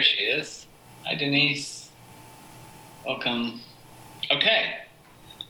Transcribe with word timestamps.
there 0.00 0.04
she 0.06 0.24
is. 0.24 0.66
Hi, 1.04 1.14
Denise. 1.14 1.90
Welcome. 3.04 3.60
Okay. 4.30 4.76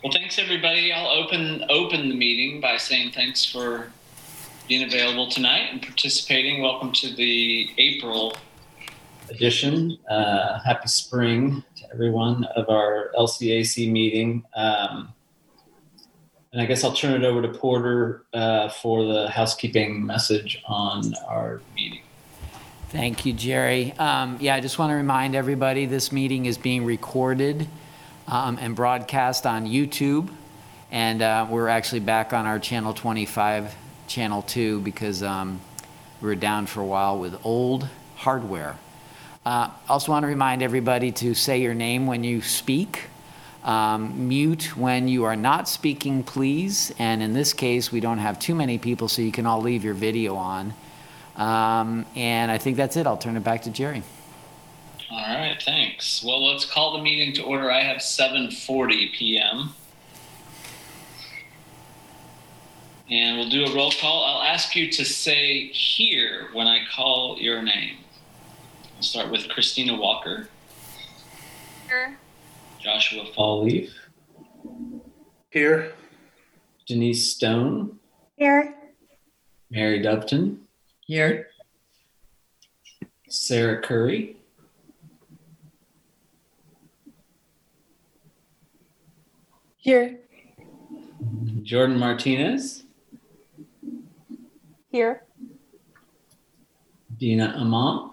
Well, 0.02 0.12
thanks 0.12 0.40
everybody. 0.40 0.92
I'll 0.92 1.06
open 1.06 1.64
open 1.68 2.08
the 2.08 2.16
meeting 2.16 2.60
by 2.60 2.76
saying 2.76 3.12
thanks 3.12 3.44
for 3.44 3.92
being 4.66 4.82
available 4.82 5.30
tonight 5.30 5.68
and 5.70 5.80
participating. 5.80 6.62
Welcome 6.62 6.90
to 6.94 7.14
the 7.14 7.70
April 7.78 8.36
edition. 9.28 9.96
Uh, 10.10 10.58
happy 10.64 10.88
spring 10.88 11.62
to 11.76 11.84
everyone 11.94 12.42
of 12.56 12.68
our 12.68 13.12
LCAC 13.16 13.88
meeting. 13.88 14.44
Um, 14.56 15.12
and 16.52 16.60
I 16.60 16.66
guess 16.66 16.82
I'll 16.82 16.92
turn 16.92 17.22
it 17.22 17.24
over 17.24 17.40
to 17.40 17.56
Porter 17.56 18.24
uh, 18.34 18.68
for 18.68 19.04
the 19.04 19.28
housekeeping 19.28 20.04
message 20.04 20.60
on 20.66 21.14
our 21.28 21.62
meeting. 21.76 22.02
Thank 22.90 23.24
you, 23.24 23.32
Jerry. 23.32 23.92
Um, 24.00 24.36
yeah, 24.40 24.56
I 24.56 24.60
just 24.60 24.76
want 24.76 24.90
to 24.90 24.96
remind 24.96 25.36
everybody 25.36 25.86
this 25.86 26.10
meeting 26.10 26.46
is 26.46 26.58
being 26.58 26.84
recorded 26.84 27.68
um, 28.26 28.58
and 28.60 28.74
broadcast 28.74 29.46
on 29.46 29.68
YouTube. 29.68 30.28
And 30.90 31.22
uh, 31.22 31.46
we're 31.48 31.68
actually 31.68 32.00
back 32.00 32.32
on 32.32 32.46
our 32.46 32.58
Channel 32.58 32.92
25, 32.92 33.76
Channel 34.08 34.42
2, 34.42 34.80
because 34.80 35.22
um, 35.22 35.60
we 36.20 36.26
were 36.26 36.34
down 36.34 36.66
for 36.66 36.80
a 36.80 36.84
while 36.84 37.16
with 37.16 37.38
old 37.46 37.86
hardware. 38.16 38.76
Uh, 39.46 39.70
also, 39.88 40.10
want 40.10 40.24
to 40.24 40.26
remind 40.26 40.60
everybody 40.60 41.12
to 41.12 41.32
say 41.32 41.62
your 41.62 41.74
name 41.74 42.08
when 42.08 42.24
you 42.24 42.42
speak. 42.42 43.04
Um, 43.62 44.26
mute 44.26 44.76
when 44.76 45.06
you 45.06 45.22
are 45.26 45.36
not 45.36 45.68
speaking, 45.68 46.24
please. 46.24 46.92
And 46.98 47.22
in 47.22 47.34
this 47.34 47.52
case, 47.52 47.92
we 47.92 48.00
don't 48.00 48.18
have 48.18 48.40
too 48.40 48.56
many 48.56 48.78
people, 48.78 49.06
so 49.06 49.22
you 49.22 49.30
can 49.30 49.46
all 49.46 49.60
leave 49.60 49.84
your 49.84 49.94
video 49.94 50.34
on. 50.34 50.74
Um, 51.36 52.06
and 52.16 52.50
I 52.50 52.58
think 52.58 52.76
that's 52.76 52.96
it. 52.96 53.06
I'll 53.06 53.16
turn 53.16 53.36
it 53.36 53.44
back 53.44 53.62
to 53.62 53.70
Jerry. 53.70 54.02
All 55.10 55.18
right, 55.18 55.60
thanks. 55.60 56.22
Well, 56.24 56.46
let's 56.46 56.64
call 56.64 56.96
the 56.96 57.02
meeting 57.02 57.32
to 57.34 57.42
order. 57.42 57.70
I 57.70 57.82
have 57.82 57.98
7:40 57.98 59.12
p.m. 59.12 59.70
And 63.10 63.38
we'll 63.38 63.48
do 63.48 63.64
a 63.64 63.74
roll 63.74 63.90
call. 64.00 64.24
I'll 64.24 64.42
ask 64.42 64.76
you 64.76 64.88
to 64.92 65.04
say 65.04 65.66
here 65.68 66.48
when 66.52 66.68
I 66.68 66.84
call 66.94 67.38
your 67.40 67.60
name. 67.60 67.96
We'll 68.94 69.02
start 69.02 69.32
with 69.32 69.48
Christina 69.48 69.96
Walker. 69.96 70.48
Here. 71.88 72.16
Joshua 72.78 73.24
Falleaf. 73.36 73.90
Here. 75.50 75.92
Denise 76.86 77.34
Stone. 77.34 77.98
Here. 78.36 78.74
Mary 79.70 80.00
Doveton. 80.00 80.58
Here. 81.10 81.48
Sarah 83.28 83.82
Curry. 83.82 84.36
Here. 89.76 90.20
Jordan 91.62 91.98
Martinez. 91.98 92.84
Here. 94.92 95.24
Dina 97.18 97.54
Amant. 97.56 98.12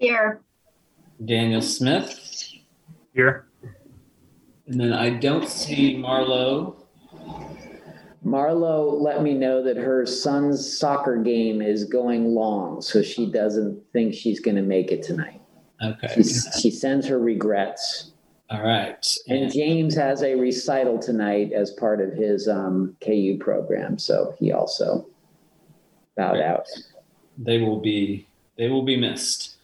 Here. 0.00 0.40
Daniel 1.24 1.62
Smith. 1.62 2.50
Here. 3.14 3.46
And 4.66 4.80
then 4.80 4.92
I 4.92 5.10
don't 5.10 5.48
see 5.48 5.94
Marlo. 5.94 6.74
Marlo 8.24 9.00
let 9.00 9.22
me 9.22 9.34
know 9.34 9.62
that 9.62 9.76
her 9.76 10.06
son's 10.06 10.78
soccer 10.78 11.16
game 11.16 11.60
is 11.60 11.84
going 11.84 12.34
long, 12.34 12.80
so 12.80 13.02
she 13.02 13.30
doesn't 13.30 13.82
think 13.92 14.14
she's 14.14 14.40
going 14.40 14.56
to 14.56 14.62
make 14.62 14.90
it 14.90 15.02
tonight. 15.02 15.40
Okay. 15.82 16.08
She's, 16.14 16.48
she 16.60 16.70
sends 16.70 17.06
her 17.06 17.18
regrets. 17.18 18.12
All 18.50 18.62
right. 18.62 19.06
And 19.28 19.52
James 19.52 19.94
has 19.94 20.22
a 20.22 20.34
recital 20.36 20.98
tonight 20.98 21.52
as 21.52 21.70
part 21.72 22.00
of 22.00 22.12
his 22.12 22.48
um, 22.48 22.96
KU 23.04 23.36
program, 23.38 23.98
so 23.98 24.34
he 24.38 24.52
also 24.52 25.06
bowed 26.16 26.40
out. 26.40 26.66
They 27.36 27.58
will 27.58 27.80
be 27.80 28.26
they 28.56 28.68
will 28.68 28.84
be 28.84 28.96
missed. 28.96 29.56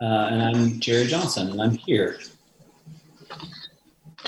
Uh, 0.00 0.28
and 0.30 0.42
I'm 0.42 0.80
Jerry 0.80 1.06
Johnson, 1.06 1.50
and 1.50 1.60
I'm 1.60 1.72
here. 1.72 2.18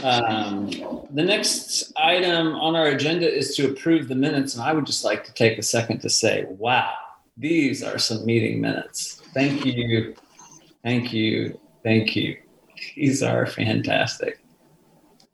Um, 0.02 0.70
the 1.10 1.24
next 1.24 1.92
item 1.96 2.54
on 2.54 2.76
our 2.76 2.86
agenda 2.86 3.30
is 3.30 3.54
to 3.56 3.70
approve 3.70 4.08
the 4.08 4.14
minutes, 4.14 4.54
and 4.54 4.62
I 4.62 4.72
would 4.72 4.86
just 4.86 5.04
like 5.04 5.24
to 5.24 5.34
take 5.34 5.58
a 5.58 5.62
second 5.62 5.98
to 6.00 6.08
say, 6.08 6.46
wow, 6.48 6.94
these 7.36 7.82
are 7.82 7.98
some 7.98 8.24
meeting 8.24 8.60
minutes. 8.60 9.20
Thank 9.34 9.66
you, 9.66 10.14
thank 10.82 11.12
you, 11.12 11.58
thank 11.82 12.16
you. 12.16 12.36
These 12.96 13.22
are 13.22 13.46
fantastic, 13.46 14.42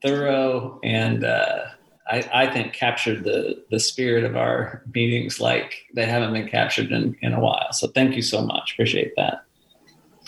thorough, 0.02 0.80
and 0.82 1.22
uh, 1.24 1.66
I, 2.08 2.28
I 2.32 2.50
think 2.50 2.72
captured 2.72 3.24
the 3.24 3.64
the 3.70 3.78
spirit 3.78 4.24
of 4.24 4.36
our 4.36 4.82
meetings 4.94 5.38
like 5.38 5.84
they 5.94 6.06
haven't 6.06 6.32
been 6.32 6.48
captured 6.48 6.90
in, 6.90 7.16
in 7.20 7.34
a 7.34 7.40
while. 7.40 7.72
So 7.72 7.88
thank 7.88 8.16
you 8.16 8.22
so 8.22 8.42
much. 8.42 8.72
Appreciate 8.72 9.12
that. 9.16 9.44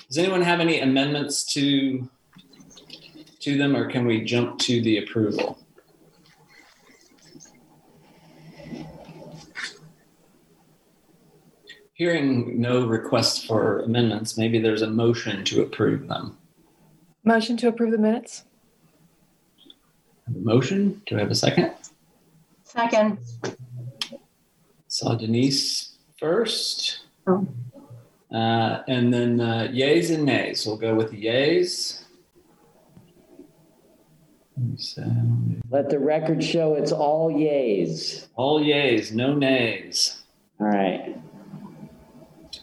Does 0.06 0.19
anyone 0.19 0.43
have 0.43 0.61
any 0.61 0.81
amendments 0.81 1.44
to 1.55 2.09
to 3.41 3.56
them, 3.56 3.76
or 3.76 3.91
can 3.91 4.06
we 4.06 4.25
jump 4.25 4.59
to 4.60 4.81
the 4.82 4.99
approval? 4.99 5.59
Hearing 11.94 12.60
no 12.60 12.87
requests 12.87 13.44
for 13.44 13.81
amendments, 13.81 14.38
maybe 14.38 14.59
there's 14.60 14.82
a 14.82 14.87
motion 14.87 15.44
to 15.47 15.62
approve 15.62 16.06
them. 16.06 16.37
Motion 17.25 17.56
to 17.59 17.69
approve 17.69 17.91
the 17.91 17.99
minutes? 17.99 18.44
A 20.26 20.31
motion? 20.31 21.03
Do 21.06 21.16
I 21.16 21.20
have 21.20 21.31
a 21.31 21.34
second? 21.34 21.72
Second. 22.62 23.19
Saw 24.87 25.15
Denise 25.15 25.97
first. 26.19 27.00
Oh. 27.26 27.47
Uh, 28.32 28.82
and 28.87 29.12
then 29.12 29.41
uh, 29.41 29.69
yays 29.72 30.15
and 30.15 30.25
nays. 30.25 30.66
We'll 30.66 30.76
go 30.76 30.94
with 30.94 31.10
the 31.10 31.25
yays. 31.25 32.03
Let 35.70 35.91
the 35.91 35.98
record 35.98 36.42
show 36.42 36.74
it's 36.74 36.92
all 36.92 37.30
yays. 37.32 38.26
all 38.34 38.60
yays, 38.60 39.12
no 39.12 39.34
nays. 39.34 40.22
All 40.60 40.66
right. 40.66 41.16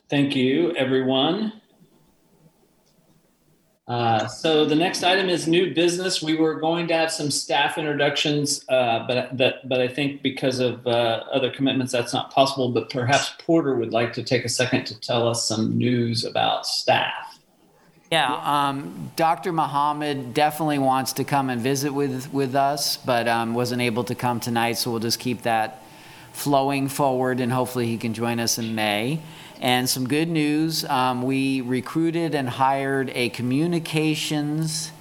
Thank 0.10 0.36
you, 0.36 0.76
everyone. 0.76 1.54
Uh, 3.88 4.28
so 4.28 4.66
the 4.66 4.76
next 4.76 5.04
item 5.04 5.30
is 5.30 5.48
new 5.48 5.74
business. 5.74 6.22
We 6.22 6.36
were 6.36 6.60
going 6.60 6.88
to 6.88 6.96
have 6.96 7.12
some 7.12 7.30
staff 7.30 7.78
introductions, 7.78 8.66
uh, 8.68 9.06
but 9.08 9.38
but 9.38 9.68
but 9.70 9.80
I 9.80 9.88
think 9.88 10.24
because 10.24 10.60
of 10.60 10.86
uh, 10.88 11.24
other 11.32 11.52
commitments, 11.52 11.92
that's 11.92 12.12
not 12.12 12.32
possible. 12.32 12.70
But 12.70 12.90
perhaps 12.90 13.34
Porter 13.40 13.76
would 13.76 13.94
like 13.94 14.14
to 14.14 14.24
take 14.24 14.44
a 14.44 14.50
second 14.50 14.86
to 14.86 15.00
tell 15.00 15.28
us 15.28 15.48
some 15.48 15.78
news 15.78 16.26
about 16.26 16.66
staff. 16.66 17.25
Yeah, 18.12 18.68
um, 18.68 19.12
Dr. 19.16 19.52
Muhammad 19.52 20.36
definitely 20.36 20.78
wants 20.78 21.14
to 21.14 21.24
come 21.24 21.50
and 21.50 21.60
visit 21.60 21.92
with, 21.92 22.32
with 22.32 22.54
us, 22.54 22.98
but 22.98 23.28
um, 23.28 23.56
wasn't 23.56 23.82
able 23.82 24.04
to 24.04 24.14
come 24.14 24.40
tonight, 24.40 24.74
so 24.74 24.92
we'll 24.92 25.00
just 25.00 25.20
keep 25.20 25.42
that 25.42 25.82
flowing 26.32 26.88
forward 26.88 27.40
and 27.40 27.52
hopefully 27.52 27.88
he 27.88 27.98
can 27.98 28.14
join 28.14 28.40
us 28.40 28.60
in 28.60 28.76
May. 28.76 29.22
And 29.60 29.90
some 29.90 30.08
good 30.08 30.30
news 30.30 30.86
um, 30.86 31.24
we 31.24 31.62
recruited 31.62 32.36
and 32.36 32.48
hired 32.48 33.10
a 33.16 33.30
communications 33.30 34.92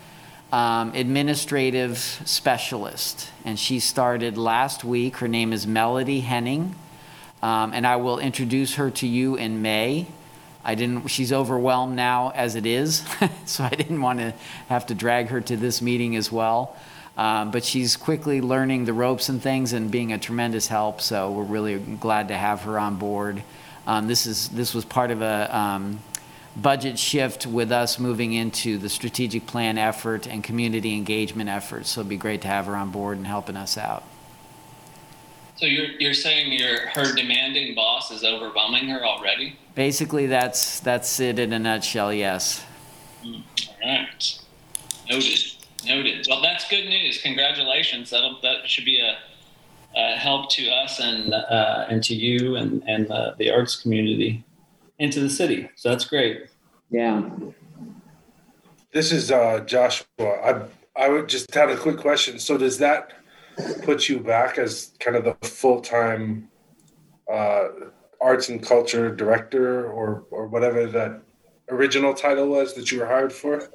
um, 0.53 0.93
administrative 0.95 1.99
specialist, 1.99 3.31
and 3.45 3.59
she 3.59 3.81
started 3.81 4.39
last 4.39 4.85
week. 4.85 5.17
Her 5.17 5.27
name 5.27 5.53
is 5.53 5.67
Melody 5.67 6.21
Henning, 6.21 6.77
um, 7.43 7.73
and 7.73 7.85
I 7.85 7.97
will 7.97 8.21
introduce 8.21 8.77
her 8.77 8.91
to 8.93 9.07
you 9.07 9.35
in 9.35 9.61
May. 9.63 10.07
I 10.65 10.75
didn't, 10.75 11.09
she's 11.09 11.33
overwhelmed 11.33 11.95
now 11.95 12.31
as 12.35 12.55
it 12.55 12.67
is, 12.67 13.05
so 13.45 13.65
I 13.65 13.71
didn't 13.71 14.01
want 14.01 14.21
to 14.21 14.35
have 14.69 14.87
to 14.87 14.95
drag 14.95 15.29
her 15.29 15.41
to 15.41 15.57
this 15.57 15.83
meeting 15.83 16.17
as 16.17 16.33
well. 16.33 16.77
Um, 17.17 17.51
but 17.51 17.65
she's 17.65 17.97
quickly 17.97 18.41
learning 18.41 18.87
the 18.87 18.93
ropes 18.93 19.29
and 19.29 19.41
things 19.41 19.73
and 19.73 19.91
being 19.91 20.13
a 20.13 20.19
tremendous 20.19 20.67
help, 20.67 21.01
so 21.01 21.31
we're 21.31 21.45
really 21.45 21.79
glad 21.79 22.29
to 22.29 22.35
have 22.37 22.63
her 22.63 22.79
on 22.79 22.97
board. 22.97 23.43
Um, 23.87 24.09
this 24.09 24.27
is, 24.27 24.49
this 24.49 24.75
was 24.75 24.85
part 24.85 25.11
of 25.11 25.23
a, 25.23 25.57
um, 25.57 26.01
budget 26.57 26.99
shift 26.99 27.47
with 27.47 27.73
us 27.73 27.99
moving 27.99 28.33
into 28.33 28.79
the 28.79 28.89
strategic 28.89 29.47
plan 29.47 29.77
effort 29.77 30.27
and 30.27 30.43
community 30.43 30.95
engagement 30.95 31.51
efforts, 31.51 31.91
so 31.91 32.01
it'd 32.01 32.09
be 32.09 32.17
great 32.17 32.43
to 32.43 32.49
have 32.49 32.67
her 32.67 32.77
on 32.77 32.91
board 32.91 33.17
and 33.17 33.27
helping 33.27 33.57
us 33.57 33.77
out. 33.77 34.05
So 35.57 35.67
you're 35.67 35.91
you're 36.01 36.15
saying 36.15 36.53
your 36.53 36.89
her 36.89 37.15
demanding 37.15 37.75
boss 37.75 38.11
is 38.11 38.25
overwhelming 38.25 38.89
her 38.89 39.05
already? 39.05 39.57
Basically, 39.75 40.27
that's, 40.27 40.81
that's 40.81 41.19
it 41.19 41.39
in 41.39 41.53
a 41.53 41.59
nutshell, 41.59 42.13
yes. 42.13 42.65
Hmm, 43.23 43.41
All 43.83 43.91
right. 43.91 44.39
Noted. 45.11 45.39
Noted. 45.87 46.27
Well, 46.29 46.41
that's 46.41 46.69
good 46.69 46.87
news. 46.87 47.21
Congratulations. 47.21 48.11
That'll 48.11 48.41
that 48.43 48.69
should 48.69 48.85
be 48.85 49.01
a, 49.01 49.17
a 49.97 50.17
help 50.17 50.51
to 50.51 50.69
us 50.69 50.99
and 50.99 51.35
uh, 51.35 51.87
and 51.89 52.03
to 52.05 52.15
you 52.15 52.57
and 52.57 52.83
and 52.87 53.09
the, 53.09 53.35
the 53.39 53.51
arts 53.51 53.81
community 53.81 54.45
and 54.99 55.13
to 55.13 55.21
the 55.21 55.31
city. 55.31 55.69
So 55.77 55.91
that's 55.91 56.05
great. 56.05 56.47
Yeah. 56.91 57.29
This 58.93 59.13
is 59.13 59.31
uh, 59.31 59.61
Joshua. 59.61 60.07
I 60.21 60.63
I 60.97 61.09
would 61.09 61.29
just 61.29 61.53
had 61.55 61.69
a 61.69 61.77
quick 61.77 61.99
question. 61.99 62.39
So 62.39 62.57
does 62.57 62.79
that 62.79 63.13
put 63.83 64.09
you 64.09 64.21
back 64.21 64.59
as 64.59 64.93
kind 65.01 65.17
of 65.17 65.25
the 65.25 65.35
full 65.47 65.81
time 65.81 66.49
uh, 67.33 67.69
arts 68.21 68.49
and 68.49 68.63
culture 68.63 69.15
director, 69.15 69.91
or 69.91 70.25
or 70.31 70.47
whatever 70.47 70.87
that 70.87 71.21
original 71.71 72.15
title 72.15 72.49
was 72.49 72.75
that 72.75 72.91
you 72.91 73.01
were 73.01 73.07
hired 73.07 73.33
for? 73.33 73.69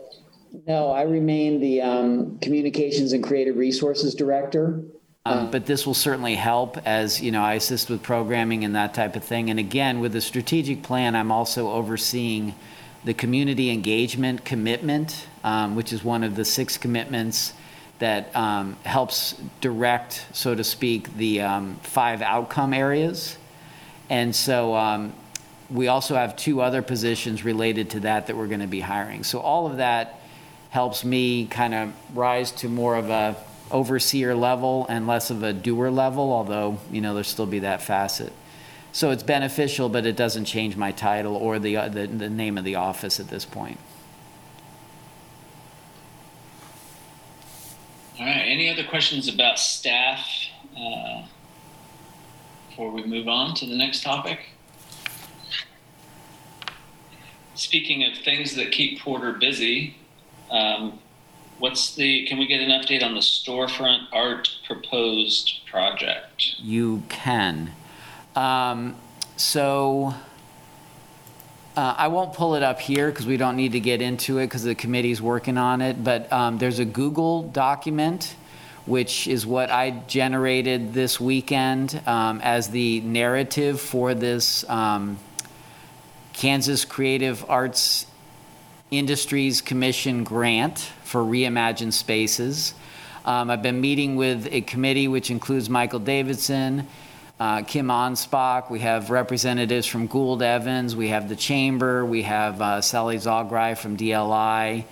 No, 0.67 0.91
I 0.91 1.03
remain 1.03 1.59
the 1.59 1.81
um, 1.81 2.39
communications 2.39 3.13
and 3.13 3.23
creative 3.23 3.55
resources 3.55 4.15
director. 4.15 4.83
Um, 5.25 5.51
but 5.51 5.65
this 5.65 5.85
will 5.85 5.93
certainly 5.93 6.35
help 6.35 6.77
as 6.87 7.21
you 7.21 7.31
know 7.31 7.41
I 7.41 7.53
assist 7.55 7.89
with 7.89 8.01
programming 8.01 8.63
and 8.63 8.75
that 8.75 8.93
type 8.93 9.15
of 9.15 9.23
thing. 9.23 9.49
And 9.49 9.59
again, 9.59 9.99
with 9.99 10.13
the 10.13 10.21
strategic 10.21 10.81
plan, 10.81 11.15
I'm 11.15 11.31
also 11.31 11.69
overseeing 11.69 12.55
the 13.03 13.13
community 13.13 13.69
engagement 13.69 14.43
commitment, 14.43 15.27
um, 15.43 15.75
which 15.75 15.93
is 15.93 16.03
one 16.03 16.23
of 16.23 16.35
the 16.35 16.45
six 16.45 16.77
commitments 16.77 17.53
that 17.99 18.35
um, 18.35 18.75
helps 18.83 19.35
direct, 19.61 20.25
so 20.33 20.55
to 20.55 20.63
speak, 20.63 21.15
the 21.17 21.41
um, 21.41 21.75
five 21.83 22.21
outcome 22.21 22.73
areas. 22.73 23.37
And 24.09 24.35
so 24.35 24.75
um, 24.75 25.13
we 25.69 25.87
also 25.87 26.15
have 26.15 26.35
two 26.35 26.61
other 26.61 26.81
positions 26.81 27.43
related 27.43 27.91
to 27.91 27.99
that 28.01 28.27
that 28.27 28.35
we're 28.35 28.47
going 28.47 28.61
to 28.61 28.67
be 28.67 28.79
hiring. 28.79 29.23
So 29.23 29.39
all 29.39 29.67
of 29.67 29.77
that 29.77 30.19
helps 30.69 31.03
me 31.03 31.45
kind 31.45 31.73
of 31.73 31.93
rise 32.15 32.51
to 32.51 32.69
more 32.69 32.95
of 32.95 33.09
a 33.09 33.35
overseer 33.71 34.33
level 34.33 34.85
and 34.89 35.05
less 35.05 35.29
of 35.29 35.43
a 35.43 35.53
doer 35.53 35.91
level, 35.91 36.31
although, 36.31 36.79
you 36.91 37.01
know, 37.01 37.13
there'll 37.13 37.23
still 37.23 37.45
be 37.45 37.59
that 37.59 37.81
facet. 37.81 38.33
So 38.91 39.11
it's 39.11 39.23
beneficial, 39.23 39.89
but 39.89 40.05
it 40.05 40.15
doesn't 40.15 40.45
change 40.45 40.75
my 40.75 40.91
title 40.91 41.35
or 41.35 41.59
the, 41.59 41.77
uh, 41.77 41.89
the, 41.89 42.07
the 42.07 42.29
name 42.29 42.57
of 42.57 42.63
the 42.63 42.75
office 42.75 43.19
at 43.19 43.27
this 43.27 43.45
point. 43.45 43.77
All 48.19 48.25
right. 48.25 48.45
Any 48.47 48.69
other 48.69 48.77
questions 48.89 49.27
about 49.27 49.59
staff 49.59 50.27
uh, 50.77 51.23
before 52.69 52.91
we 52.91 53.03
move 53.03 53.27
on 53.27 53.55
to 53.55 53.65
the 53.65 53.75
next 53.75 54.03
topic? 54.03 54.39
Speaking 57.55 58.03
of 58.03 58.17
things 58.17 58.55
that 58.55 58.71
keep 58.71 58.99
Porter 58.99 59.33
busy, 59.33 59.97
um, 60.49 60.99
what's 61.59 61.95
the? 61.95 62.25
Can 62.25 62.39
we 62.39 62.47
get 62.47 62.61
an 62.61 62.69
update 62.69 63.03
on 63.03 63.13
the 63.13 63.19
storefront 63.19 64.07
art 64.13 64.49
proposed 64.65 65.59
project? 65.69 66.55
You 66.59 67.03
can. 67.09 67.71
Um, 68.35 68.95
so 69.35 70.13
uh, 71.75 71.95
I 71.97 72.07
won't 72.07 72.33
pull 72.33 72.55
it 72.55 72.63
up 72.63 72.79
here 72.79 73.09
because 73.09 73.25
we 73.25 73.37
don't 73.37 73.55
need 73.55 73.73
to 73.73 73.79
get 73.79 74.01
into 74.01 74.37
it 74.37 74.47
because 74.47 74.63
the 74.63 74.75
committee's 74.75 75.21
working 75.21 75.57
on 75.57 75.81
it. 75.81 76.03
But 76.03 76.31
um, 76.31 76.57
there's 76.57 76.79
a 76.79 76.85
Google 76.85 77.43
document, 77.43 78.35
which 78.89 79.27
is 79.27 79.45
what 79.45 79.69
I 79.69 79.91
generated 80.07 80.93
this 80.93 81.19
weekend 81.19 82.01
um, 82.07 82.41
as 82.43 82.69
the 82.69 83.01
narrative 83.01 83.79
for 83.79 84.15
this 84.15 84.67
um, 84.67 85.19
Kansas 86.33 86.85
Creative 86.85 87.47
Arts 87.47 88.07
Industries 88.89 89.61
Commission 89.61 90.23
grant 90.23 90.79
for 91.03 91.21
Reimagine 91.21 91.93
Spaces. 91.93 92.73
Um, 93.25 93.51
I've 93.51 93.61
been 93.61 93.79
meeting 93.79 94.15
with 94.15 94.47
a 94.51 94.61
committee 94.61 95.07
which 95.07 95.29
includes 95.29 95.69
Michael 95.69 95.99
Davidson, 95.99 96.87
uh, 97.39 97.61
Kim 97.61 97.89
Onspach. 97.89 98.71
We 98.71 98.79
have 98.79 99.11
representatives 99.11 99.85
from 99.85 100.07
Gould 100.07 100.41
Evans. 100.41 100.95
We 100.95 101.09
have 101.09 101.29
the 101.29 101.35
Chamber. 101.35 102.03
We 102.03 102.23
have 102.23 102.59
uh, 102.59 102.81
Sally 102.81 103.17
Zogry 103.17 103.77
from 103.77 103.97
DLI. 103.97 104.85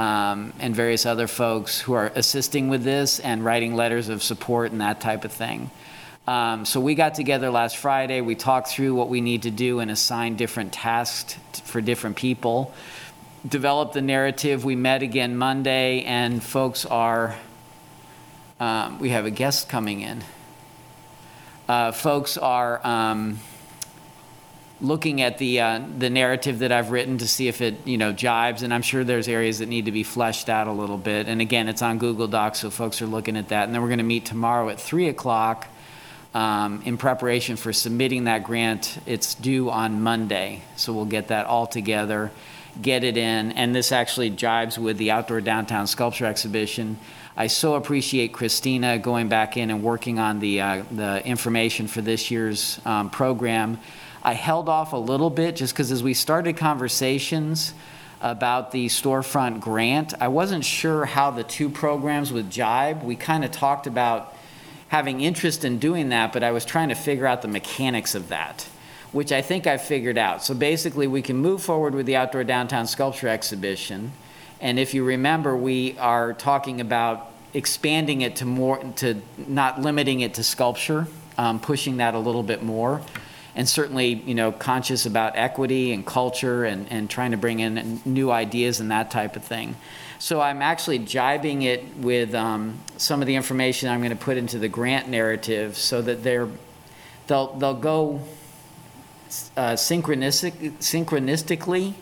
Um, 0.00 0.54
and 0.58 0.74
various 0.74 1.04
other 1.04 1.26
folks 1.26 1.78
who 1.78 1.92
are 1.92 2.10
assisting 2.14 2.70
with 2.70 2.84
this 2.84 3.20
and 3.20 3.44
writing 3.44 3.74
letters 3.74 4.08
of 4.08 4.22
support 4.22 4.72
and 4.72 4.80
that 4.80 4.98
type 5.02 5.26
of 5.26 5.32
thing. 5.32 5.70
Um, 6.26 6.64
so 6.64 6.80
we 6.80 6.94
got 6.94 7.14
together 7.14 7.50
last 7.50 7.76
Friday. 7.76 8.22
We 8.22 8.34
talked 8.34 8.68
through 8.68 8.94
what 8.94 9.10
we 9.10 9.20
need 9.20 9.42
to 9.42 9.50
do 9.50 9.80
and 9.80 9.90
assign 9.90 10.36
different 10.36 10.72
tasks 10.72 11.36
t- 11.52 11.62
for 11.66 11.82
different 11.82 12.16
people. 12.16 12.72
Developed 13.46 13.92
the 13.92 14.00
narrative. 14.00 14.64
We 14.64 14.74
met 14.74 15.02
again 15.02 15.36
Monday, 15.36 16.02
and 16.04 16.42
folks 16.42 16.86
are. 16.86 17.36
Um, 18.58 19.00
we 19.00 19.10
have 19.10 19.26
a 19.26 19.30
guest 19.30 19.68
coming 19.68 20.00
in. 20.00 20.24
Uh, 21.68 21.92
folks 21.92 22.38
are 22.38 22.80
um, 22.86 23.38
looking 24.82 25.20
at 25.20 25.38
the 25.38 25.60
uh, 25.60 25.80
the 25.98 26.10
narrative 26.10 26.60
that 26.60 26.72
I've 26.72 26.90
written 26.90 27.18
to 27.18 27.28
see 27.28 27.48
if 27.48 27.60
it 27.60 27.86
you 27.86 27.98
know 27.98 28.12
jibes, 28.12 28.62
and 28.62 28.72
I'm 28.72 28.82
sure 28.82 29.04
there's 29.04 29.28
areas 29.28 29.58
that 29.58 29.66
need 29.66 29.86
to 29.86 29.92
be 29.92 30.02
fleshed 30.02 30.48
out 30.48 30.66
a 30.66 30.72
little 30.72 30.98
bit. 30.98 31.28
And 31.28 31.40
again, 31.40 31.68
it's 31.68 31.82
on 31.82 31.98
Google 31.98 32.28
Docs, 32.28 32.60
so 32.60 32.70
folks 32.70 33.02
are 33.02 33.06
looking 33.06 33.36
at 33.36 33.48
that. 33.48 33.64
And 33.64 33.74
then 33.74 33.82
we're 33.82 33.88
going 33.88 33.98
to 33.98 34.04
meet 34.04 34.24
tomorrow 34.24 34.68
at 34.68 34.80
three 34.80 35.08
o'clock 35.08 35.68
um, 36.34 36.82
in 36.84 36.96
preparation 36.96 37.56
for 37.56 37.72
submitting 37.72 38.24
that 38.24 38.44
grant. 38.44 38.98
It's 39.06 39.34
due 39.34 39.70
on 39.70 40.02
Monday, 40.02 40.62
so 40.76 40.92
we'll 40.92 41.04
get 41.04 41.28
that 41.28 41.46
all 41.46 41.66
together, 41.66 42.30
get 42.80 43.04
it 43.04 43.16
in, 43.16 43.52
and 43.52 43.74
this 43.74 43.92
actually 43.92 44.30
jibes 44.30 44.78
with 44.78 44.96
the 44.96 45.10
outdoor 45.10 45.40
downtown 45.40 45.86
sculpture 45.86 46.26
exhibition. 46.26 46.98
I 47.36 47.46
so 47.46 47.74
appreciate 47.74 48.32
Christina 48.32 48.98
going 48.98 49.28
back 49.28 49.56
in 49.56 49.70
and 49.70 49.82
working 49.82 50.18
on 50.18 50.40
the 50.40 50.60
uh, 50.60 50.82
the 50.90 51.26
information 51.26 51.86
for 51.86 52.00
this 52.02 52.30
year's 52.30 52.80
um, 52.84 53.08
program. 53.08 53.78
I 54.22 54.34
held 54.34 54.68
off 54.68 54.92
a 54.92 54.98
little 54.98 55.30
bit 55.30 55.56
just 55.56 55.72
because 55.72 55.90
as 55.90 56.02
we 56.02 56.14
started 56.14 56.56
conversations 56.56 57.72
about 58.20 58.70
the 58.70 58.86
storefront 58.86 59.60
grant, 59.60 60.12
I 60.20 60.28
wasn't 60.28 60.64
sure 60.64 61.06
how 61.06 61.30
the 61.30 61.42
two 61.42 61.70
programs 61.70 62.32
would 62.32 62.50
jibe. 62.50 63.02
We 63.02 63.16
kind 63.16 63.44
of 63.44 63.50
talked 63.50 63.86
about 63.86 64.36
having 64.88 65.22
interest 65.22 65.64
in 65.64 65.78
doing 65.78 66.10
that, 66.10 66.32
but 66.32 66.42
I 66.42 66.50
was 66.50 66.64
trying 66.64 66.90
to 66.90 66.94
figure 66.94 67.26
out 67.26 67.40
the 67.40 67.48
mechanics 67.48 68.14
of 68.14 68.28
that, 68.28 68.66
which 69.12 69.32
I 69.32 69.40
think 69.40 69.66
I 69.66 69.78
figured 69.78 70.18
out. 70.18 70.44
So 70.44 70.52
basically, 70.52 71.06
we 71.06 71.22
can 71.22 71.36
move 71.36 71.62
forward 71.62 71.94
with 71.94 72.04
the 72.04 72.16
outdoor 72.16 72.44
downtown 72.44 72.86
sculpture 72.86 73.28
exhibition. 73.28 74.12
And 74.60 74.78
if 74.78 74.92
you 74.92 75.02
remember, 75.02 75.56
we 75.56 75.96
are 75.98 76.34
talking 76.34 76.82
about 76.82 77.30
expanding 77.54 78.20
it 78.20 78.36
to 78.36 78.44
more, 78.44 78.78
to 78.96 79.22
not 79.38 79.80
limiting 79.80 80.20
it 80.20 80.34
to 80.34 80.42
sculpture, 80.42 81.06
um, 81.38 81.58
pushing 81.58 81.96
that 81.96 82.14
a 82.14 82.18
little 82.18 82.42
bit 82.42 82.62
more. 82.62 83.00
And 83.54 83.68
certainly, 83.68 84.14
you 84.14 84.34
know, 84.34 84.52
conscious 84.52 85.06
about 85.06 85.36
equity 85.36 85.92
and 85.92 86.06
culture 86.06 86.64
and, 86.64 86.90
and 86.90 87.10
trying 87.10 87.32
to 87.32 87.36
bring 87.36 87.60
in 87.60 88.00
new 88.04 88.30
ideas 88.30 88.80
and 88.80 88.90
that 88.90 89.10
type 89.10 89.36
of 89.36 89.44
thing. 89.44 89.76
So 90.18 90.40
I'm 90.40 90.62
actually 90.62 91.00
jibing 91.00 91.62
it 91.64 91.96
with 91.96 92.34
um, 92.34 92.78
some 92.96 93.20
of 93.22 93.26
the 93.26 93.34
information 93.34 93.88
I'm 93.88 94.00
going 94.00 94.10
to 94.10 94.16
put 94.16 94.36
into 94.36 94.58
the 94.58 94.68
grant 94.68 95.08
narrative 95.08 95.76
so 95.76 96.02
that 96.02 96.22
they're, 96.22 96.48
they'll, 97.26 97.54
they'll 97.54 97.74
go 97.74 98.20
uh, 99.56 99.72
synchronistic, 99.72 100.72
synchronistically 100.74 101.94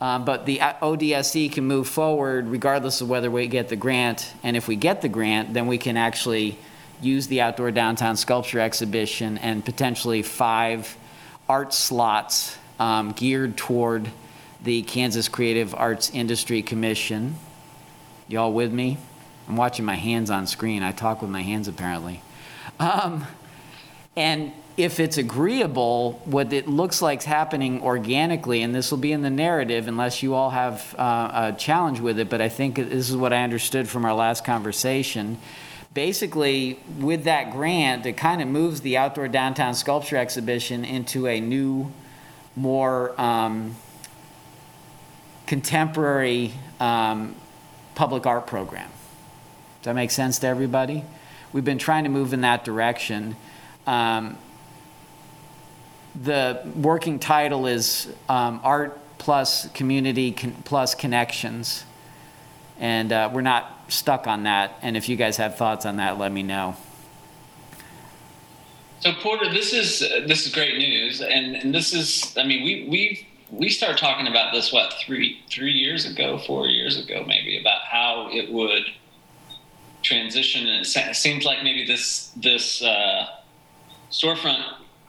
um, 0.00 0.24
but 0.24 0.46
the 0.46 0.58
ODSE 0.58 1.52
can 1.52 1.64
move 1.64 1.86
forward 1.86 2.48
regardless 2.48 3.00
of 3.02 3.08
whether 3.10 3.30
we 3.30 3.46
get 3.48 3.68
the 3.68 3.76
grant. 3.76 4.32
And 4.42 4.56
if 4.56 4.66
we 4.66 4.76
get 4.76 5.02
the 5.02 5.10
grant, 5.10 5.52
then 5.52 5.66
we 5.66 5.76
can 5.76 5.96
actually 5.96 6.58
use 7.00 7.26
the 7.26 7.40
outdoor 7.40 7.70
downtown 7.70 8.16
sculpture 8.16 8.60
exhibition 8.60 9.38
and 9.38 9.64
potentially 9.64 10.22
five 10.22 10.96
art 11.48 11.72
slots 11.74 12.56
um, 12.78 13.12
geared 13.12 13.56
toward 13.56 14.10
the 14.62 14.82
Kansas 14.82 15.28
Creative 15.28 15.74
Arts 15.74 16.10
Industry 16.10 16.62
Commission. 16.62 17.36
Y'all 18.28 18.52
with 18.52 18.72
me? 18.72 18.98
I'm 19.48 19.56
watching 19.56 19.84
my 19.84 19.96
hands 19.96 20.30
on 20.30 20.46
screen. 20.46 20.82
I 20.82 20.92
talk 20.92 21.22
with 21.22 21.30
my 21.30 21.42
hands 21.42 21.66
apparently. 21.66 22.22
Um, 22.78 23.26
and 24.16 24.52
if 24.76 25.00
it's 25.00 25.18
agreeable, 25.18 26.22
what 26.24 26.52
it 26.52 26.68
looks 26.68 27.02
like 27.02 27.18
is 27.20 27.24
happening 27.24 27.82
organically, 27.82 28.62
and 28.62 28.74
this 28.74 28.90
will 28.90 28.98
be 28.98 29.12
in 29.12 29.22
the 29.22 29.30
narrative 29.30 29.88
unless 29.88 30.22
you 30.22 30.34
all 30.34 30.50
have 30.50 30.94
uh, 30.96 31.52
a 31.52 31.58
challenge 31.58 32.00
with 32.00 32.18
it, 32.18 32.30
but 32.30 32.40
I 32.40 32.48
think 32.48 32.76
this 32.76 33.10
is 33.10 33.16
what 33.16 33.32
I 33.32 33.42
understood 33.42 33.88
from 33.88 34.04
our 34.04 34.14
last 34.14 34.44
conversation. 34.44 35.38
Basically, 35.92 36.78
with 36.98 37.24
that 37.24 37.50
grant, 37.50 38.06
it 38.06 38.16
kind 38.16 38.40
of 38.40 38.46
moves 38.46 38.80
the 38.82 38.96
outdoor 38.96 39.26
downtown 39.26 39.74
sculpture 39.74 40.16
exhibition 40.16 40.84
into 40.84 41.26
a 41.26 41.40
new, 41.40 41.92
more 42.54 43.20
um, 43.20 43.74
contemporary 45.46 46.52
um, 46.78 47.34
public 47.96 48.24
art 48.24 48.46
program. 48.46 48.88
Does 49.80 49.86
that 49.86 49.94
make 49.94 50.12
sense 50.12 50.38
to 50.40 50.46
everybody? 50.46 51.04
We've 51.52 51.64
been 51.64 51.78
trying 51.78 52.04
to 52.04 52.10
move 52.10 52.32
in 52.32 52.42
that 52.42 52.64
direction. 52.64 53.34
Um, 53.84 54.38
the 56.22 56.62
working 56.76 57.18
title 57.18 57.66
is 57.66 58.06
um, 58.28 58.60
Art 58.62 58.96
plus 59.18 59.68
Community 59.72 60.30
con- 60.30 60.54
plus 60.64 60.94
Connections. 60.94 61.84
And 62.78 63.12
uh, 63.12 63.30
we're 63.32 63.40
not 63.40 63.79
stuck 63.90 64.26
on 64.26 64.44
that. 64.44 64.78
And 64.82 64.96
if 64.96 65.08
you 65.08 65.16
guys 65.16 65.36
have 65.36 65.56
thoughts 65.56 65.84
on 65.84 65.96
that, 65.96 66.18
let 66.18 66.32
me 66.32 66.42
know. 66.42 66.76
So 69.00 69.12
Porter, 69.14 69.50
this 69.50 69.72
is 69.72 70.02
uh, 70.02 70.26
this 70.26 70.46
is 70.46 70.52
great 70.54 70.76
news, 70.76 71.22
and, 71.22 71.56
and 71.56 71.74
this 71.74 71.94
is 71.94 72.36
I 72.36 72.44
mean 72.44 72.62
we 72.62 72.86
we've 72.88 73.24
we 73.50 73.70
started 73.70 73.98
talking 73.98 74.26
about 74.26 74.52
this 74.52 74.72
what 74.72 74.92
three 74.94 75.40
three 75.48 75.72
years 75.72 76.04
ago, 76.04 76.38
four 76.38 76.66
years 76.66 76.98
ago, 77.02 77.24
maybe 77.26 77.58
about 77.58 77.80
how 77.82 78.28
it 78.30 78.52
would 78.52 78.84
transition. 80.02 80.66
And 80.66 80.86
it 80.86 81.16
seems 81.16 81.44
like 81.44 81.62
maybe 81.62 81.86
this 81.86 82.32
this 82.36 82.82
uh, 82.82 83.26
storefront 84.10 84.64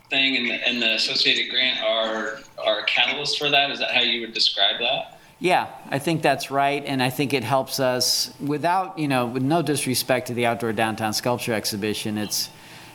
thing 0.10 0.38
and 0.38 0.50
the, 0.50 0.68
and 0.68 0.82
the 0.82 0.96
associated 0.96 1.52
grant 1.52 1.82
are 1.82 2.40
are 2.66 2.80
a 2.80 2.86
catalyst 2.86 3.38
for 3.38 3.50
that. 3.50 3.72
Is 3.72 3.80
that 3.80 3.92
how 3.92 4.02
you 4.02 4.22
would 4.22 4.34
describe 4.34 4.80
that? 4.80 5.20
Yeah, 5.42 5.70
I 5.90 5.98
think 5.98 6.22
that's 6.22 6.52
right, 6.52 6.86
and 6.86 7.02
I 7.02 7.10
think 7.10 7.34
it 7.34 7.44
helps 7.44 7.80
us 7.80 8.32
without, 8.40 9.00
you 9.00 9.08
know, 9.08 9.26
with 9.26 9.42
no 9.42 9.64
disrespect 9.64 10.28
to 10.28 10.36
the 10.36 10.46
Outdoor 10.46 10.72
Downtown 10.72 11.14
Sculpture 11.14 11.54
Exhibition. 11.54 12.20
It's 12.20 12.52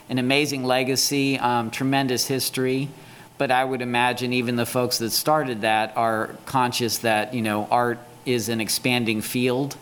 an 0.08 0.18
amazing 0.18 0.62
legacy, 0.62 1.40
um, 1.40 1.72
tremendous 1.72 2.28
history, 2.28 2.88
but 3.36 3.50
I 3.50 3.64
would 3.64 3.82
imagine 3.82 4.32
even 4.32 4.54
the 4.54 4.64
folks 4.64 4.98
that 4.98 5.10
started 5.10 5.62
that 5.62 5.96
are 5.96 6.36
conscious 6.46 6.98
that, 6.98 7.34
you 7.34 7.42
know, 7.42 7.66
art 7.68 7.98
is 8.24 8.48
an 8.48 8.60
expanding 8.60 9.22
field, 9.22 9.76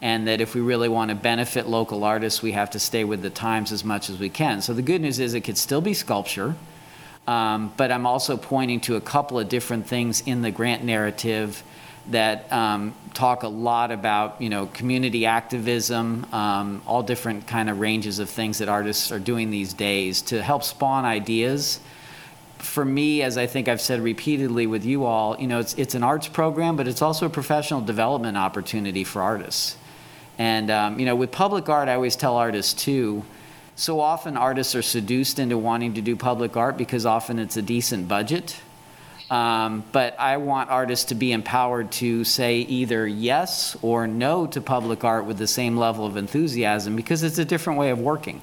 and 0.00 0.28
that 0.28 0.40
if 0.40 0.54
we 0.54 0.60
really 0.60 0.88
want 0.88 1.08
to 1.08 1.16
benefit 1.16 1.66
local 1.66 2.04
artists, 2.04 2.40
we 2.40 2.52
have 2.52 2.70
to 2.70 2.78
stay 2.78 3.02
with 3.02 3.20
the 3.20 3.30
times 3.30 3.72
as 3.72 3.82
much 3.82 4.10
as 4.10 4.20
we 4.20 4.28
can. 4.28 4.62
So 4.62 4.74
the 4.74 4.80
good 4.80 5.00
news 5.00 5.18
is 5.18 5.34
it 5.34 5.40
could 5.40 5.58
still 5.58 5.80
be 5.80 5.92
sculpture. 5.92 6.54
Um, 7.26 7.72
but 7.76 7.90
I'm 7.90 8.06
also 8.06 8.36
pointing 8.36 8.78
to 8.82 8.94
a 8.94 9.00
couple 9.00 9.40
of 9.40 9.48
different 9.48 9.88
things 9.88 10.20
in 10.20 10.42
the 10.42 10.52
grant 10.52 10.84
narrative 10.84 11.64
that 12.10 12.50
um, 12.52 12.94
talk 13.14 13.42
a 13.42 13.48
lot 13.48 13.90
about 13.90 14.40
you 14.40 14.48
know 14.48 14.66
community 14.66 15.26
activism, 15.26 16.26
um, 16.32 16.82
all 16.86 17.02
different 17.02 17.46
kind 17.46 17.68
of 17.68 17.80
ranges 17.80 18.18
of 18.18 18.28
things 18.28 18.58
that 18.58 18.68
artists 18.68 19.10
are 19.10 19.18
doing 19.18 19.50
these 19.50 19.72
days 19.74 20.22
to 20.22 20.42
help 20.42 20.62
spawn 20.62 21.04
ideas. 21.04 21.80
For 22.58 22.84
me, 22.84 23.22
as 23.22 23.36
I 23.36 23.46
think 23.46 23.68
I've 23.68 23.80
said 23.80 24.00
repeatedly 24.00 24.66
with 24.66 24.84
you 24.84 25.04
all, 25.04 25.38
you 25.38 25.46
know, 25.46 25.58
it's 25.58 25.74
it's 25.74 25.94
an 25.94 26.02
arts 26.02 26.28
program, 26.28 26.76
but 26.76 26.86
it's 26.88 27.02
also 27.02 27.26
a 27.26 27.30
professional 27.30 27.80
development 27.80 28.36
opportunity 28.36 29.04
for 29.04 29.22
artists. 29.22 29.76
And 30.38 30.70
um, 30.70 30.98
you 30.98 31.06
know, 31.06 31.16
with 31.16 31.32
public 31.32 31.68
art, 31.68 31.88
I 31.88 31.94
always 31.94 32.16
tell 32.16 32.36
artists 32.36 32.74
too. 32.74 33.24
So 33.78 34.00
often, 34.00 34.38
artists 34.38 34.74
are 34.74 34.82
seduced 34.82 35.38
into 35.38 35.58
wanting 35.58 35.94
to 35.94 36.00
do 36.00 36.16
public 36.16 36.56
art 36.56 36.78
because 36.78 37.04
often 37.04 37.38
it's 37.38 37.58
a 37.58 37.62
decent 37.62 38.08
budget 38.08 38.56
um, 39.30 39.84
but 39.90 40.18
I 40.20 40.36
want 40.36 40.70
artists 40.70 41.06
to 41.06 41.14
be 41.14 41.32
empowered 41.32 41.90
to 41.92 42.22
say 42.24 42.58
either 42.58 43.06
yes 43.06 43.76
or 43.82 44.06
no 44.06 44.46
to 44.48 44.60
public 44.60 45.02
art 45.02 45.24
with 45.24 45.38
the 45.38 45.48
same 45.48 45.76
level 45.76 46.06
of 46.06 46.16
enthusiasm 46.16 46.94
because 46.94 47.22
it's 47.22 47.38
a 47.38 47.44
different 47.44 47.78
way 47.78 47.90
of 47.90 47.98
working. 47.98 48.40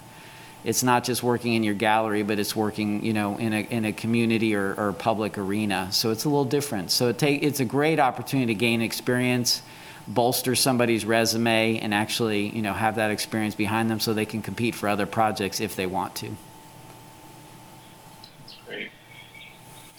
It's 0.64 0.84
not 0.84 1.04
just 1.04 1.24
working 1.24 1.54
in 1.54 1.64
your 1.64 1.74
gallery, 1.74 2.24
but 2.24 2.40
it's 2.40 2.56
working, 2.56 3.04
you 3.04 3.14
know, 3.14 3.38
in 3.38 3.54
a, 3.54 3.60
in 3.62 3.86
a 3.86 3.94
community 3.94 4.56
or, 4.56 4.74
or 4.76 4.94
public 4.94 5.38
arena. 5.38 5.90
So 5.92 6.12
it's 6.12 6.24
a 6.26 6.30
little 6.30 6.46
different. 6.46 6.92
So 6.92 7.10
it 7.10 7.18
take, 7.18 7.44
it's 7.44 7.60
a 7.60 7.66
great 7.66 8.00
opportunity 8.00 8.54
to 8.54 8.60
gain 8.60 8.82
experience, 8.82 9.62
bolster 10.08 10.56
somebody's 10.56 11.06
resume, 11.06 11.80
and 11.80 11.94
actually, 11.94 12.48
you 12.50 12.62
know, 12.62 12.74
have 12.74 12.96
that 12.96 13.12
experience 13.12 13.56
behind 13.56 13.90
them 13.90 14.00
so 14.00 14.14
they 14.14 14.26
can 14.26 14.42
compete 14.42 14.74
for 14.76 14.88
other 14.88 15.06
projects 15.06 15.60
if 15.60 15.76
they 15.76 15.86
want 15.86 16.16
to. 16.16 16.30
That's 18.40 18.58
great. 18.66 18.90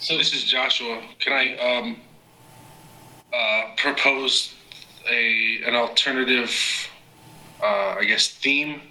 So 0.05 0.15
this 0.19 0.35
is 0.35 0.43
Joshua. 0.43 1.01
Can 1.17 1.33
I 1.33 1.57
um, 1.57 1.97
uh, 3.33 3.71
propose 3.75 4.53
a 5.09 5.63
an 5.65 5.73
alternative, 5.73 6.51
uh, 7.59 7.95
I 7.97 8.03
guess, 8.05 8.27
theme 8.27 8.81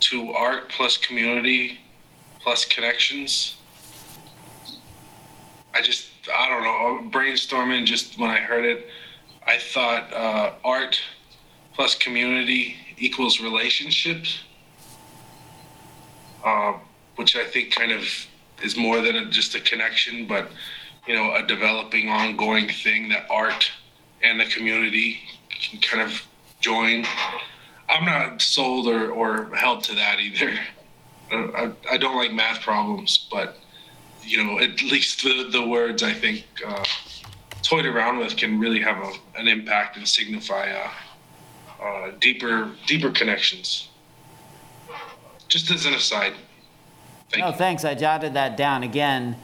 to 0.00 0.32
art 0.32 0.70
plus 0.70 0.96
community 0.96 1.78
plus 2.40 2.64
connections? 2.64 3.56
I 5.74 5.82
just 5.82 6.08
I 6.34 6.48
don't 6.48 6.62
know 6.62 7.10
brainstorming. 7.10 7.84
Just 7.84 8.18
when 8.18 8.30
I 8.30 8.38
heard 8.38 8.64
it, 8.64 8.86
I 9.46 9.58
thought 9.58 10.10
uh, 10.14 10.52
art 10.64 10.98
plus 11.74 11.94
community 11.94 12.76
equals 12.96 13.42
relationships, 13.42 14.38
uh, 16.42 16.78
which 17.16 17.36
I 17.36 17.44
think 17.44 17.72
kind 17.72 17.92
of 17.92 18.08
is 18.62 18.76
more 18.76 19.00
than 19.00 19.16
a, 19.16 19.26
just 19.26 19.54
a 19.54 19.60
connection, 19.60 20.26
but 20.26 20.50
you 21.06 21.14
know, 21.14 21.34
a 21.34 21.42
developing, 21.42 22.08
ongoing 22.08 22.68
thing 22.68 23.08
that 23.10 23.26
art 23.30 23.70
and 24.22 24.40
the 24.40 24.44
community 24.46 25.20
can 25.50 25.80
kind 25.80 26.02
of 26.02 26.26
join. 26.60 27.04
I'm 27.88 28.04
not 28.04 28.42
sold 28.42 28.88
or, 28.88 29.10
or 29.10 29.54
held 29.54 29.84
to 29.84 29.94
that 29.94 30.20
either. 30.20 30.58
I, 31.30 31.72
I 31.90 31.96
don't 31.96 32.16
like 32.16 32.32
math 32.32 32.60
problems, 32.62 33.28
but 33.30 33.58
you 34.22 34.42
know, 34.42 34.58
at 34.58 34.82
least 34.82 35.22
the, 35.22 35.48
the 35.50 35.64
words 35.64 36.02
I 36.02 36.12
think 36.12 36.44
uh, 36.66 36.84
toyed 37.62 37.86
around 37.86 38.18
with 38.18 38.36
can 38.36 38.58
really 38.58 38.80
have 38.80 38.98
a, 38.98 39.12
an 39.38 39.48
impact 39.48 39.96
and 39.96 40.06
signify 40.06 40.70
uh, 40.70 41.82
uh, 41.82 42.10
deeper 42.20 42.70
deeper 42.86 43.10
connections. 43.10 43.88
Just 45.48 45.70
as 45.70 45.86
an 45.86 45.94
aside. 45.94 46.32
Thank 47.30 47.44
no, 47.44 47.50
you. 47.50 47.56
thanks. 47.56 47.84
I 47.84 47.94
jotted 47.94 48.34
that 48.34 48.56
down. 48.56 48.82
Again, 48.82 49.36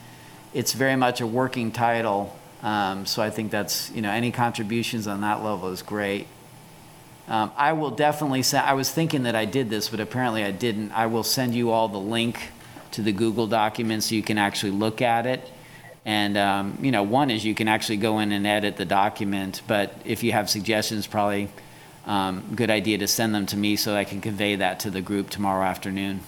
it's 0.55 0.73
very 0.73 0.97
much 0.97 1.21
a 1.21 1.27
working 1.27 1.73
title. 1.73 2.37
Um, 2.63 3.07
so 3.07 3.23
I 3.23 3.31
think 3.31 3.51
that's, 3.51 3.91
you 3.91 4.03
know, 4.03 4.11
any 4.11 4.31
contributions 4.31 5.07
on 5.07 5.23
that 5.23 5.43
level 5.43 5.69
is 5.71 5.83
great. 5.83 6.27
Um, 7.29 7.51
I 7.57 7.73
will 7.73 7.91
definitely 7.91 8.43
send, 8.43 8.67
I 8.67 8.75
was 8.75 8.91
thinking 8.91 9.25
that 9.25 9.35
I 9.35 9.45
did 9.45 9.71
this, 9.71 9.89
but 9.89 10.01
apparently 10.01 10.45
I 10.45 10.51
didn't. 10.51 10.93
I 10.93 11.07
will 11.07 11.23
send 11.23 11.55
you 11.55 11.71
all 11.71 11.89
the 11.89 11.99
link 11.99 12.51
to 12.93 13.03
the 13.03 13.13
Google 13.13 13.47
document 13.47 14.03
so 14.05 14.15
you 14.15 14.23
can 14.23 14.39
actually 14.39 14.73
look 14.73 15.03
at 15.03 15.27
it. 15.27 15.51
And, 16.05 16.37
um, 16.37 16.79
you 16.83 16.91
know, 16.91 17.05
one 17.05 17.31
is 17.31 17.45
you 17.45 17.55
can 17.55 17.69
actually 17.69 17.99
go 17.99 18.19
in 18.19 18.33
and 18.33 18.47
edit 18.47 18.77
the 18.77 18.85
document, 18.85 19.63
but 19.69 19.95
if 20.05 20.25
you 20.25 20.33
have 20.33 20.51
suggestions, 20.51 21.07
probably 21.07 21.49
um, 22.07 22.43
good 22.57 22.71
idea 22.71 22.99
to 22.99 23.07
send 23.07 23.35
them 23.35 23.47
to 23.47 23.57
me 23.57 23.77
so 23.77 23.95
I 23.95 24.05
can 24.05 24.21
convey 24.21 24.57
that 24.57 24.81
to 24.81 24.91
the 24.91 25.01
group 25.01 25.31
tomorrow 25.31 25.65
afternoon. 25.65 26.21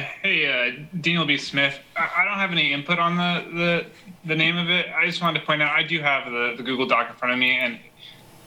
Hey, 0.00 0.46
uh, 0.46 0.84
Daniel 1.00 1.24
B. 1.24 1.36
Smith. 1.36 1.78
I, 1.96 2.10
I 2.18 2.24
don't 2.24 2.38
have 2.38 2.50
any 2.52 2.72
input 2.72 2.98
on 2.98 3.16
the, 3.16 3.44
the 3.56 3.86
the 4.26 4.34
name 4.34 4.56
of 4.56 4.68
it. 4.68 4.86
I 4.94 5.06
just 5.06 5.22
wanted 5.22 5.40
to 5.40 5.46
point 5.46 5.62
out 5.62 5.74
I 5.74 5.82
do 5.82 6.00
have 6.00 6.30
the, 6.30 6.54
the 6.56 6.62
Google 6.62 6.86
Doc 6.86 7.08
in 7.08 7.16
front 7.16 7.32
of 7.32 7.38
me, 7.38 7.56
and 7.56 7.78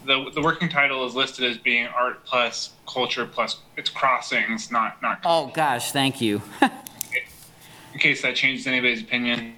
the 0.05 0.29
the 0.33 0.41
working 0.41 0.69
title 0.69 1.05
is 1.05 1.15
listed 1.15 1.49
as 1.49 1.57
being 1.57 1.87
art 1.87 2.25
plus 2.25 2.71
culture 2.87 3.25
plus 3.25 3.61
it's 3.77 3.89
crossings, 3.89 4.71
not 4.71 5.01
not. 5.01 5.19
Oh, 5.25 5.47
gosh, 5.47 5.91
thank 5.91 6.21
you. 6.21 6.41
In 7.91 7.99
case 7.99 8.21
that 8.21 8.35
changes 8.35 8.67
anybody's 8.67 9.01
opinion. 9.01 9.55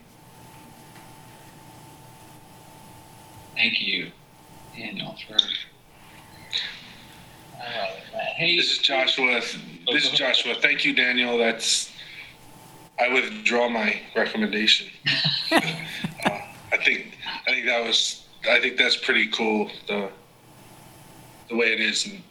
Thank 3.55 3.81
you, 3.81 4.11
Daniel, 4.75 5.15
for. 5.27 5.37
Hey, 7.61 8.57
This 8.57 8.71
is 8.71 8.77
Joshua. 8.79 9.41
This 9.91 10.05
is 10.05 10.09
Joshua. 10.11 10.55
Thank 10.55 10.83
you, 10.85 10.93
Daniel. 10.93 11.37
That's. 11.37 11.91
I 12.99 13.11
withdraw 13.13 13.69
my 13.69 13.99
recommendation. 14.15 14.87
uh, 15.51 15.59
I 16.71 16.77
think. 16.83 17.17
I 17.47 17.51
think 17.51 17.65
that 17.67 17.83
was. 17.83 18.25
I 18.49 18.59
think 18.59 18.77
that's 18.77 18.97
pretty 18.97 19.27
cool. 19.27 19.69
The. 19.87 20.09
The 21.49 21.55
way 21.55 21.73
it 21.73 21.81
is, 21.81 22.05
and 22.05 22.23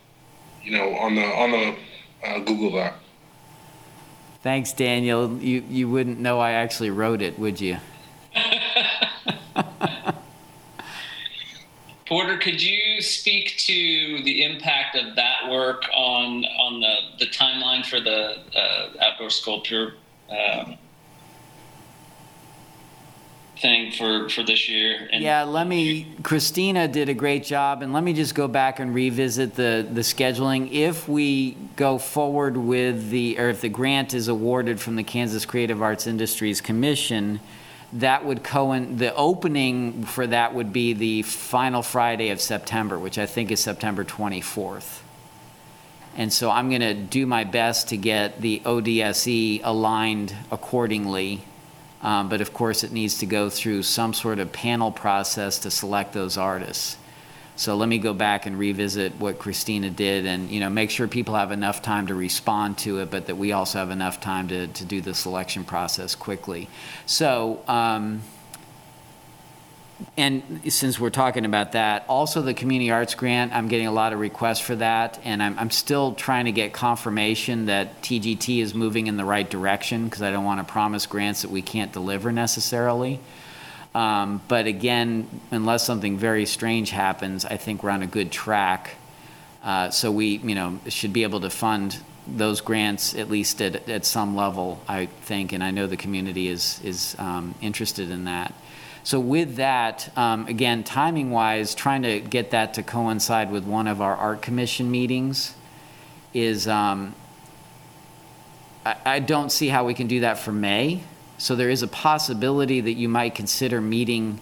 you 0.63 0.73
know, 0.73 0.95
on 0.97 1.15
the 1.15 1.25
on 1.25 1.51
the 1.51 1.77
uh, 2.27 2.39
Google 2.41 2.73
Doc. 2.73 2.95
Thanks, 4.43 4.73
Daniel. 4.73 5.37
You, 5.39 5.63
you 5.69 5.89
wouldn't 5.89 6.19
know 6.19 6.41
I 6.41 6.53
actually 6.53 6.89
wrote 6.89 7.21
it, 7.21 7.39
would 7.39 7.61
you? 7.61 7.77
Porter, 12.11 12.39
could 12.39 12.61
you 12.61 13.01
speak 13.01 13.55
to 13.59 14.21
the 14.25 14.43
impact 14.43 14.97
of 14.97 15.15
that 15.15 15.49
work 15.49 15.85
on 15.95 16.45
on 16.45 16.81
the, 16.81 16.95
the 17.21 17.27
timeline 17.27 17.87
for 17.87 18.01
the 18.01 18.37
uh, 18.53 18.89
outdoor 19.01 19.31
sculpture 19.31 19.95
um, 20.29 20.77
thing 23.59 23.93
for, 23.93 24.29
for 24.29 24.43
this 24.43 24.69
year? 24.69 25.09
And 25.13 25.23
Yeah, 25.23 25.45
let 25.45 25.69
me, 25.69 26.13
Christina 26.25 26.89
did 26.89 27.09
a 27.09 27.15
great 27.15 27.45
job, 27.45 27.81
and 27.81 27.93
let 27.93 28.03
me 28.03 28.13
just 28.13 28.35
go 28.35 28.49
back 28.49 28.81
and 28.81 28.93
revisit 28.93 29.55
the, 29.55 29.87
the 29.89 30.01
scheduling. 30.01 30.73
If 30.73 31.09
we 31.09 31.57
go 31.77 31.97
forward 31.97 32.57
with 32.57 33.11
the, 33.11 33.39
or 33.39 33.51
if 33.51 33.61
the 33.61 33.69
grant 33.69 34.15
is 34.15 34.27
awarded 34.27 34.81
from 34.81 34.97
the 34.97 35.05
Kansas 35.05 35.45
Creative 35.47 35.81
Arts 35.81 36.09
Industries 36.09 36.61
Commission, 36.61 37.39
that 37.95 38.25
would 38.25 38.45
coin, 38.45 38.97
the 38.97 39.15
opening 39.15 40.05
for 40.05 40.27
that 40.27 40.55
would 40.55 40.73
be 40.73 40.93
the 40.93 41.23
final 41.23 41.83
Friday 41.83 42.31
of 42.31 42.41
September, 42.41 42.99
which 42.99 43.19
I 43.19 43.27
think 43.27 43.51
is 43.51 43.61
September 43.61 44.05
24th. 44.05 45.01
And 46.17 46.33
so 46.33 46.51
I'm 46.51 46.69
going 46.69 46.81
to 46.81 46.95
do 46.95 47.27
my 47.27 47.45
best 47.45 47.89
to 47.89 47.97
get 47.97 48.41
the 48.41 48.61
ODSE 48.65 49.61
aligned 49.63 50.35
accordingly. 50.51 51.43
Um, 52.03 52.29
but 52.29 52.41
of 52.41 52.53
course, 52.53 52.83
it 52.85 52.93
needs 52.93 53.19
to 53.19 53.27
go 53.27 53.51
through 53.51 53.83
some 53.83 54.15
sort 54.15 54.39
of 54.39 54.53
panel 54.53 54.91
process 54.91 55.59
to 55.61 55.71
select 55.71 56.13
those 56.13 56.37
artists. 56.37 56.97
So 57.61 57.77
let 57.77 57.91
me 57.91 57.99
go 57.99 58.15
back 58.15 58.47
and 58.47 58.59
revisit 58.59 59.17
what 59.21 59.39
Christina 59.39 59.91
did 59.91 60.25
and, 60.25 60.51
you 60.51 60.61
know, 60.61 60.71
make 60.71 60.89
sure 60.89 61.07
people 61.07 61.35
have 61.35 61.53
enough 61.53 61.83
time 61.83 62.07
to 62.07 62.15
respond 62.15 62.79
to 62.79 63.01
it, 63.01 63.11
but 63.11 63.27
that 63.27 63.37
we 63.37 63.53
also 63.53 63.81
have 63.81 63.91
enough 63.91 64.19
time 64.19 64.49
to, 64.49 64.69
to 64.69 64.85
do 64.87 65.03
the 65.03 65.13
selection 65.13 65.65
process 65.65 66.15
quickly. 66.15 66.71
So, 67.05 67.63
um, 67.69 68.23
and 70.17 70.63
since 70.73 70.99
we're 70.99 71.11
talking 71.11 71.45
about 71.45 71.73
that, 71.73 72.07
also 72.09 72.41
the 72.41 72.55
community 72.55 72.91
arts 72.91 73.15
grant, 73.15 73.55
I'm 73.55 73.69
getting 73.69 73.89
a 73.89 73.93
lot 73.93 74.15
of 74.15 74.21
requests 74.21 74.61
for 74.61 74.77
that, 74.77 75.21
and 75.25 75.43
I'm, 75.43 75.59
I'm 75.59 75.71
still 75.71 76.15
trying 76.15 76.47
to 76.47 76.53
get 76.53 76.73
confirmation 76.73 77.67
that 77.67 78.01
TGT 78.01 78.63
is 78.63 78.75
moving 78.75 79.07
in 79.07 79.19
the 79.19 79.27
right 79.27 79.49
direction, 79.49 80.07
because 80.07 80.23
I 80.23 80.31
don't 80.31 80.47
want 80.47 80.67
to 80.67 80.73
promise 80.73 81.05
grants 81.05 81.43
that 81.43 81.51
we 81.51 81.61
can't 81.61 81.93
deliver 81.93 82.33
necessarily. 82.33 83.21
Um, 83.95 84.41
but 84.47 84.67
again, 84.67 85.29
unless 85.51 85.85
something 85.85 86.17
very 86.17 86.47
strange 86.47 86.91
happens, 86.91 87.45
I 87.45 87.57
think 87.57 87.83
we're 87.83 87.91
on 87.91 88.03
a 88.03 88.07
good 88.07 88.31
track. 88.31 88.97
Uh, 89.65 89.91
so 89.91 90.11
we, 90.11 90.37
you 90.39 90.55
know, 90.55 90.79
should 90.89 91.13
be 91.13 91.25
able 91.25 91.41
to 91.41 91.51
fund 91.51 91.99
those 92.27 92.61
grants 92.61 93.15
at 93.15 93.29
least 93.29 93.61
at, 93.61 93.89
at 93.89 94.05
some 94.05 94.37
level, 94.37 94.81
I 94.87 95.07
think, 95.07 95.53
and 95.53 95.65
I 95.65 95.71
know 95.71 95.87
the 95.87 95.97
community 95.97 96.49
is, 96.49 96.81
is 96.85 97.17
um, 97.19 97.55
interested 97.61 98.11
in 98.11 98.25
that. 98.25 98.55
So 99.03 99.19
with 99.19 99.57
that, 99.57 100.17
um, 100.17 100.47
again, 100.47 100.85
timing 100.85 101.31
wise, 101.31 101.75
trying 101.75 102.03
to 102.03 102.21
get 102.21 102.51
that 102.51 102.75
to 102.75 102.83
coincide 102.83 103.51
with 103.51 103.65
one 103.65 103.89
of 103.89 104.01
our 104.01 104.15
art 104.15 104.43
commission 104.43 104.91
meetings 104.91 105.55
is, 106.33 106.69
um, 106.69 107.15
I, 108.85 108.97
I 109.05 109.19
don't 109.19 109.51
see 109.51 109.69
how 109.69 109.85
we 109.85 109.95
can 109.95 110.07
do 110.07 110.21
that 110.21 110.39
for 110.39 110.53
May. 110.53 111.03
So 111.41 111.57
there 111.57 111.71
is 111.71 111.83
a 111.83 111.89
possibility 111.89 112.83
that 112.83 112.93
you 112.93 113.09
might 113.09 113.35
consider 113.35 113.81
meeting 113.81 114.39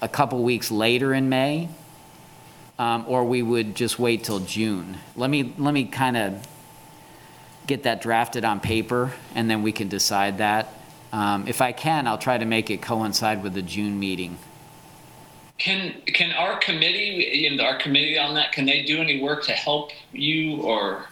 a 0.00 0.08
couple 0.08 0.42
weeks 0.42 0.70
later 0.70 1.12
in 1.12 1.28
May, 1.28 1.68
um, 2.78 3.04
or 3.06 3.26
we 3.26 3.42
would 3.42 3.74
just 3.74 3.98
wait 3.98 4.24
till 4.24 4.40
June. 4.40 4.96
Let 5.16 5.28
me, 5.28 5.52
let 5.58 5.74
me 5.74 5.84
kind 5.84 6.16
of 6.16 6.48
get 7.66 7.82
that 7.82 8.00
drafted 8.00 8.42
on 8.42 8.58
paper, 8.60 9.12
and 9.34 9.50
then 9.50 9.62
we 9.62 9.70
can 9.70 9.88
decide 9.88 10.38
that. 10.38 10.72
Um, 11.12 11.46
If 11.46 11.60
I 11.60 11.72
can, 11.72 12.06
I'll 12.06 12.16
try 12.16 12.38
to 12.38 12.46
make 12.46 12.70
it 12.70 12.80
coincide 12.80 13.42
with 13.42 13.52
the 13.52 13.62
June 13.62 14.00
meeting. 14.00 14.38
Can 15.58 16.00
can 16.06 16.32
our 16.32 16.58
committee, 16.58 17.54
know, 17.54 17.64
our 17.64 17.76
committee 17.76 18.18
on 18.18 18.34
that, 18.34 18.52
can 18.52 18.64
they 18.64 18.82
do 18.82 18.98
any 18.98 19.22
work 19.22 19.44
to 19.44 19.52
help 19.52 19.90
you 20.12 20.62
or? 20.62 21.04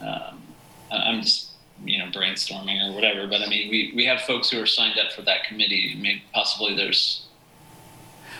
Um, 0.00 0.42
I'm 0.90 1.20
just 1.20 1.53
you 1.84 1.98
know 1.98 2.06
brainstorming 2.06 2.88
or 2.90 2.94
whatever, 2.94 3.26
but 3.26 3.40
I 3.42 3.48
mean 3.48 3.70
we 3.70 3.92
we 3.94 4.04
have 4.06 4.20
folks 4.22 4.50
who 4.50 4.60
are 4.60 4.66
signed 4.66 4.98
up 4.98 5.12
for 5.12 5.22
that 5.22 5.44
committee. 5.44 5.96
Maybe 6.00 6.22
possibly 6.32 6.74
there's 6.74 7.26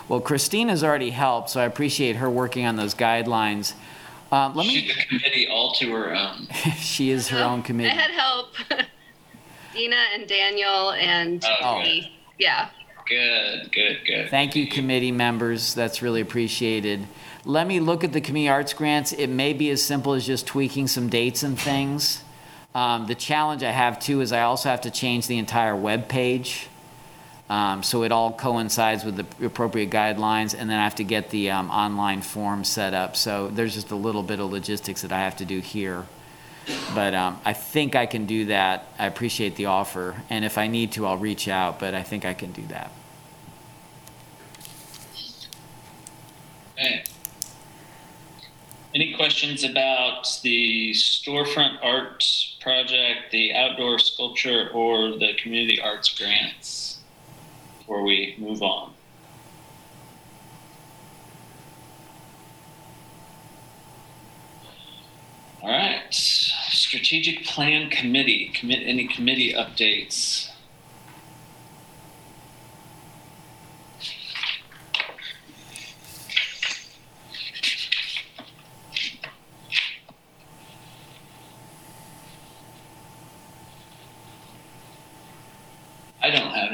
Well, 0.08 0.20
Christina's 0.20 0.84
already 0.84 1.10
helped, 1.10 1.50
so 1.50 1.60
I 1.60 1.64
appreciate 1.64 2.16
her 2.16 2.28
working 2.30 2.66
on 2.66 2.76
those 2.76 2.94
guidelines. 2.94 3.74
Um, 4.32 4.54
Let 4.56 4.66
she's 4.66 4.84
me, 4.84 4.90
a 4.90 5.06
committee 5.06 5.48
all 5.48 5.72
to 5.74 5.92
her 5.92 6.14
own. 6.14 6.48
she 6.78 7.10
is 7.10 7.28
her 7.28 7.42
own 7.42 7.62
committee. 7.62 7.90
I 7.90 7.94
had 7.94 8.10
help. 8.10 8.48
Dina 9.74 9.96
and 10.14 10.26
Daniel 10.26 10.90
and 10.92 11.44
Oh, 11.62 11.80
me. 11.80 12.16
Yeah. 12.38 12.68
Good, 13.06 13.70
good, 13.72 13.98
good. 14.06 14.30
Thank 14.30 14.56
you, 14.56 14.66
committee 14.66 15.12
members. 15.12 15.74
That's 15.74 16.00
really 16.00 16.20
appreciated. 16.20 17.06
Let 17.44 17.66
me 17.66 17.78
look 17.78 18.02
at 18.02 18.12
the 18.12 18.20
community 18.20 18.48
arts 18.48 18.72
grants. 18.72 19.12
It 19.12 19.28
may 19.28 19.52
be 19.52 19.68
as 19.70 19.82
simple 19.82 20.14
as 20.14 20.26
just 20.26 20.46
tweaking 20.46 20.88
some 20.88 21.08
dates 21.08 21.42
and 21.42 21.58
things. 21.58 22.23
Um, 22.74 23.06
the 23.06 23.14
challenge 23.14 23.62
I 23.62 23.70
have 23.70 24.00
too 24.00 24.20
is 24.20 24.32
I 24.32 24.42
also 24.42 24.68
have 24.68 24.80
to 24.82 24.90
change 24.90 25.28
the 25.28 25.38
entire 25.38 25.76
web 25.76 26.08
page. 26.08 26.68
Um, 27.48 27.82
so 27.82 28.02
it 28.02 28.10
all 28.10 28.32
coincides 28.32 29.04
with 29.04 29.16
the 29.16 29.46
appropriate 29.46 29.90
guidelines, 29.90 30.58
and 30.58 30.68
then 30.68 30.78
I 30.78 30.84
have 30.84 30.94
to 30.96 31.04
get 31.04 31.30
the 31.30 31.50
um, 31.50 31.70
online 31.70 32.22
form 32.22 32.64
set 32.64 32.94
up. 32.94 33.16
So 33.16 33.48
there's 33.48 33.74
just 33.74 33.90
a 33.90 33.96
little 33.96 34.22
bit 34.22 34.40
of 34.40 34.50
logistics 34.50 35.02
that 35.02 35.12
I 35.12 35.20
have 35.20 35.36
to 35.36 35.44
do 35.44 35.60
here. 35.60 36.06
But 36.94 37.14
um, 37.14 37.38
I 37.44 37.52
think 37.52 37.94
I 37.94 38.06
can 38.06 38.24
do 38.24 38.46
that. 38.46 38.86
I 38.98 39.06
appreciate 39.06 39.56
the 39.56 39.66
offer, 39.66 40.22
and 40.30 40.44
if 40.44 40.56
I 40.56 40.66
need 40.66 40.92
to, 40.92 41.06
I'll 41.06 41.18
reach 41.18 41.46
out. 41.46 41.78
But 41.78 41.94
I 41.94 42.02
think 42.02 42.24
I 42.24 42.32
can 42.32 42.52
do 42.52 42.66
that. 42.68 42.90
Okay. 46.72 47.04
Any 48.94 49.12
questions 49.14 49.64
about 49.64 50.28
the 50.44 50.92
storefront 50.92 51.78
art 51.82 52.24
project, 52.60 53.32
the 53.32 53.52
outdoor 53.52 53.98
sculpture, 53.98 54.70
or 54.72 55.18
the 55.18 55.34
community 55.36 55.80
arts 55.80 56.16
grants 56.16 56.98
before 57.78 58.04
we 58.04 58.36
move 58.38 58.62
on? 58.62 58.92
All 65.60 65.70
right, 65.70 66.04
strategic 66.12 67.42
plan 67.44 67.90
committee, 67.90 68.52
commit 68.54 68.86
any 68.86 69.08
committee 69.08 69.54
updates? 69.54 70.53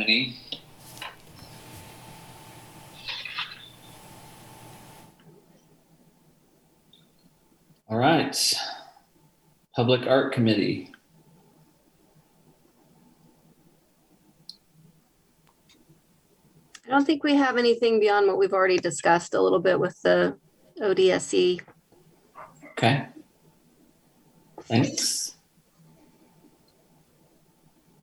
I 0.00 0.04
don't 0.04 0.08
have 0.08 0.08
any. 0.08 0.36
All 7.88 7.98
right. 7.98 8.54
Public 9.74 10.06
Art 10.06 10.32
Committee. 10.32 10.92
I 16.86 16.90
don't 16.90 17.04
think 17.04 17.22
we 17.22 17.36
have 17.36 17.56
anything 17.56 18.00
beyond 18.00 18.26
what 18.26 18.38
we've 18.38 18.52
already 18.52 18.78
discussed 18.78 19.34
a 19.34 19.40
little 19.40 19.60
bit 19.60 19.78
with 19.78 20.00
the 20.02 20.36
ODSE. 20.80 21.60
Okay. 22.72 23.06
Thanks. 24.62 25.36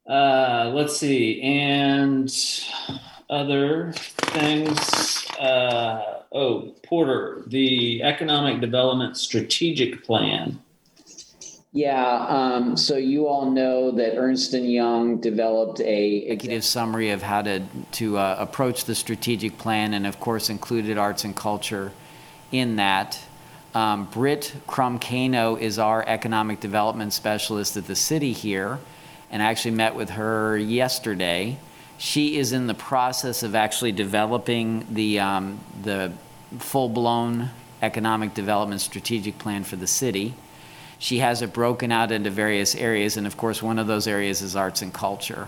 Uh, 0.07 0.71
let's 0.73 0.95
see, 0.95 1.41
and 1.41 2.33
other 3.29 3.91
things. 3.93 5.29
Uh, 5.37 6.21
oh, 6.31 6.73
Porter, 6.83 7.43
the 7.47 8.01
Economic 8.03 8.61
Development 8.61 9.17
Strategic 9.17 10.03
Plan. 10.03 10.59
Yeah, 11.73 12.25
um, 12.29 12.77
so 12.77 12.95
you 12.95 13.27
all 13.27 13.51
know 13.51 13.91
that 13.91 14.15
Ernst 14.17 14.53
and 14.53 14.71
Young 14.71 15.19
developed 15.19 15.81
a 15.81 16.15
executive 16.19 16.63
summary 16.63 17.11
of 17.11 17.21
how 17.21 17.41
to, 17.41 17.61
to 17.91 18.17
uh, 18.17 18.35
approach 18.39 18.85
the 18.85 18.95
strategic 18.95 19.57
plan, 19.57 19.93
and 19.93 20.07
of 20.07 20.19
course 20.19 20.49
included 20.49 20.97
arts 20.97 21.23
and 21.23 21.35
culture 21.35 21.91
in 22.51 22.77
that. 22.77 23.19
Um, 23.75 24.05
Britt 24.05 24.55
Crum-Cano 24.65 25.57
is 25.57 25.77
our 25.77 26.03
economic 26.07 26.61
development 26.61 27.13
specialist 27.13 27.77
at 27.77 27.85
the 27.85 27.95
city 27.95 28.31
here, 28.31 28.79
and 29.29 29.41
I 29.41 29.47
actually 29.47 29.75
met 29.75 29.95
with 29.95 30.11
her 30.11 30.57
yesterday. 30.57 31.57
She 31.97 32.37
is 32.37 32.53
in 32.53 32.67
the 32.67 32.73
process 32.73 33.43
of 33.43 33.55
actually 33.55 33.91
developing 33.91 34.85
the, 34.89 35.19
um, 35.19 35.59
the 35.81 36.11
full-blown 36.59 37.49
economic 37.81 38.33
development 38.33 38.81
strategic 38.81 39.37
plan 39.39 39.63
for 39.63 39.75
the 39.75 39.87
city. 39.87 40.33
She 40.99 41.19
has 41.19 41.41
it 41.41 41.53
broken 41.53 41.91
out 41.91 42.11
into 42.11 42.29
various 42.29 42.75
areas, 42.75 43.17
and 43.17 43.27
of 43.27 43.37
course, 43.37 43.61
one 43.61 43.79
of 43.79 43.87
those 43.87 44.07
areas 44.07 44.41
is 44.41 44.55
arts 44.55 44.81
and 44.81 44.93
culture. 44.93 45.47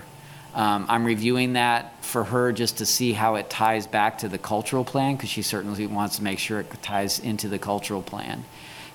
Um, 0.54 0.86
I'm 0.89 1.06
reviewing 1.06 1.54
that 1.54 2.04
for 2.04 2.24
her 2.24 2.52
just 2.52 2.80
to 2.80 2.86
see 2.86 3.13
how 3.13 3.36
it 3.36 3.50
ties 3.50 3.88
back 3.88 4.20
to 4.20 4.28
the 4.28 4.38
cultural 4.38 4.84
plan, 4.84 5.15
because 5.15 5.30
she 5.30 5.42
certainly 5.42 5.88
wants 5.88 6.18
to 6.18 6.24
make 6.24 6.39
sure 6.39 6.60
it 6.60 6.72
ties 6.82 7.20
into 7.20 7.48
the 7.48 7.60
cultural 7.60 8.02
plan. 8.02 8.44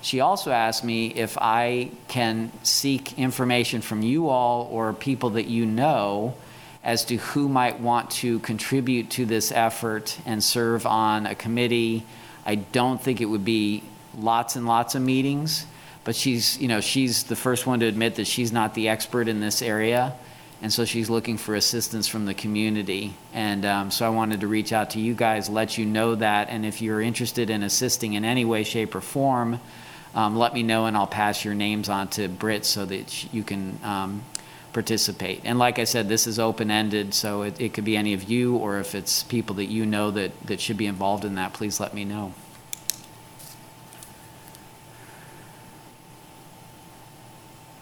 She 0.05 0.19
also 0.19 0.51
asked 0.51 0.83
me 0.83 1.07
if 1.07 1.35
I 1.41 1.89
can 2.07 2.51
seek 2.61 3.17
information 3.17 3.81
from 3.81 4.03
you 4.03 4.29
all 4.29 4.69
or 4.71 4.93
people 4.93 5.31
that 5.31 5.47
you 5.47 5.65
know 5.65 6.35
as 6.83 7.05
to 7.05 7.17
who 7.17 7.49
might 7.49 7.79
want 7.79 8.11
to 8.11 8.37
contribute 8.41 9.09
to 9.09 9.25
this 9.25 9.51
effort 9.51 10.15
and 10.27 10.43
serve 10.43 10.85
on 10.85 11.25
a 11.25 11.33
committee. 11.33 12.05
I 12.45 12.53
don't 12.53 13.01
think 13.01 13.19
it 13.19 13.25
would 13.25 13.43
be 13.43 13.81
lots 14.15 14.55
and 14.55 14.67
lots 14.67 14.93
of 14.93 15.01
meetings, 15.01 15.65
but 16.03 16.15
she's, 16.15 16.59
you 16.59 16.67
know, 16.67 16.81
she's 16.81 17.23
the 17.23 17.35
first 17.35 17.65
one 17.65 17.79
to 17.79 17.87
admit 17.87 18.17
that 18.17 18.27
she's 18.27 18.51
not 18.51 18.75
the 18.75 18.89
expert 18.89 19.27
in 19.27 19.39
this 19.39 19.63
area. 19.63 20.13
And 20.61 20.71
so 20.71 20.85
she's 20.85 21.09
looking 21.09 21.39
for 21.39 21.55
assistance 21.55 22.07
from 22.07 22.27
the 22.27 22.35
community. 22.35 23.15
And 23.33 23.65
um, 23.65 23.89
so 23.89 24.05
I 24.05 24.09
wanted 24.09 24.41
to 24.41 24.47
reach 24.47 24.71
out 24.71 24.91
to 24.91 24.99
you 24.99 25.15
guys, 25.15 25.49
let 25.49 25.79
you 25.79 25.85
know 25.87 26.13
that. 26.13 26.49
And 26.49 26.63
if 26.63 26.79
you're 26.79 27.01
interested 27.01 27.49
in 27.49 27.63
assisting 27.63 28.13
in 28.13 28.23
any 28.23 28.45
way, 28.45 28.63
shape, 28.63 28.93
or 28.93 29.01
form, 29.01 29.59
um, 30.15 30.35
let 30.35 30.53
me 30.53 30.63
know 30.63 30.85
and 30.85 30.97
I'll 30.97 31.05
pass 31.05 31.45
your 31.45 31.53
names 31.53 31.89
on 31.89 32.07
to 32.09 32.27
Britt 32.27 32.65
so 32.65 32.85
that 32.85 33.33
you 33.33 33.43
can 33.43 33.79
um, 33.83 34.23
participate. 34.73 35.41
And 35.43 35.59
like 35.59 35.77
I 35.77 35.83
said, 35.83 36.09
this 36.09 36.25
is 36.25 36.39
open-ended, 36.39 37.13
so 37.13 37.43
it, 37.43 37.59
it 37.61 37.73
could 37.73 37.85
be 37.85 37.95
any 37.95 38.13
of 38.13 38.23
you, 38.23 38.55
or 38.55 38.79
if 38.79 38.95
it's 38.95 39.23
people 39.23 39.55
that 39.55 39.65
you 39.65 39.85
know 39.85 40.11
that, 40.11 40.31
that 40.47 40.59
should 40.59 40.77
be 40.77 40.85
involved 40.85 41.25
in 41.25 41.35
that, 41.35 41.53
please 41.53 41.79
let 41.79 41.93
me 41.93 42.05
know. 42.05 42.33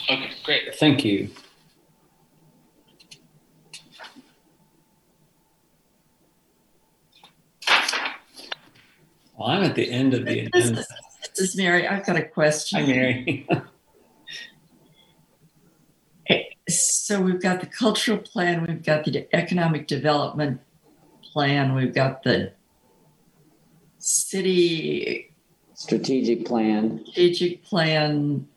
Okay, 0.10 0.32
great. 0.44 0.76
Thank 0.76 1.06
you. 1.06 1.30
Well, 9.36 9.50
I'm 9.50 9.64
at 9.64 9.76
the 9.76 9.90
end 9.90 10.14
of 10.14 10.26
the 10.26 10.50
This 11.36 11.50
is, 11.50 11.56
Mary. 11.56 11.88
I've 11.88 12.06
got 12.06 12.16
a 12.16 12.24
question. 12.24 12.80
Hi, 12.82 12.86
Mary. 12.86 13.48
So 16.70 17.20
we've 17.22 17.42
got 17.42 17.60
the 17.60 17.66
cultural 17.68 18.18
plan, 18.18 18.66
we've 18.66 18.82
got 18.82 19.04
the 19.04 19.28
economic 19.36 19.86
development 19.86 20.62
plan, 21.34 21.76
we've 21.76 21.94
got 21.94 22.24
the 22.24 22.54
city 23.98 25.34
Strategic 25.74 26.46
plan. 26.46 27.02
strategic 27.06 27.66
plan. 27.66 28.48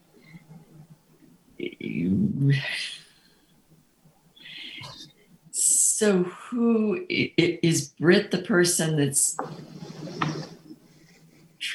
So 5.51 6.25
who 6.25 7.05
is 7.09 7.31
i- 7.39 7.59
i- 7.65 7.91
Britt 7.99 8.31
the 8.31 8.39
person 8.39 8.97
that's 8.97 9.37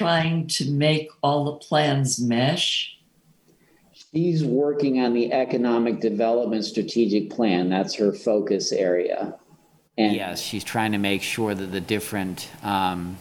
trying 0.02 0.46
to 0.48 0.70
make 0.70 1.10
all 1.22 1.44
the 1.44 1.52
plans 1.52 2.20
mesh? 2.20 2.98
She's 3.92 4.44
working 4.44 5.00
on 5.00 5.14
the 5.14 5.32
economic 5.32 6.00
development 6.00 6.64
strategic 6.64 7.30
plan. 7.30 7.70
That's 7.70 7.94
her 7.94 8.12
focus 8.12 8.72
area. 8.72 9.38
And 9.96 10.14
Yes, 10.14 10.40
she's 10.40 10.64
trying 10.64 10.92
to 10.92 10.98
make 10.98 11.22
sure 11.22 11.54
that 11.54 11.66
the 11.66 11.80
different 11.80 12.48
um, 12.62 13.16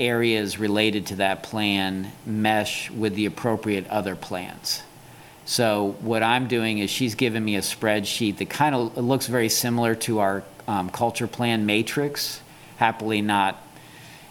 areas 0.00 0.58
related 0.58 1.06
to 1.06 1.16
that 1.16 1.42
plan 1.42 2.10
mesh 2.24 2.90
with 2.90 3.14
the 3.14 3.26
appropriate 3.26 3.86
other 3.88 4.16
plans. 4.16 4.82
So 5.44 5.96
what 6.00 6.22
I'm 6.22 6.48
doing 6.48 6.78
is 6.78 6.90
she's 6.90 7.14
given 7.14 7.44
me 7.44 7.56
a 7.56 7.60
spreadsheet 7.60 8.38
that 8.38 8.50
kind 8.50 8.74
of 8.74 8.96
looks 8.96 9.26
very 9.26 9.48
similar 9.48 9.94
to 9.94 10.18
our 10.18 10.42
um, 10.66 10.90
culture 10.90 11.28
plan 11.28 11.66
matrix. 11.66 12.40
Happily 12.78 13.22
not 13.22 13.62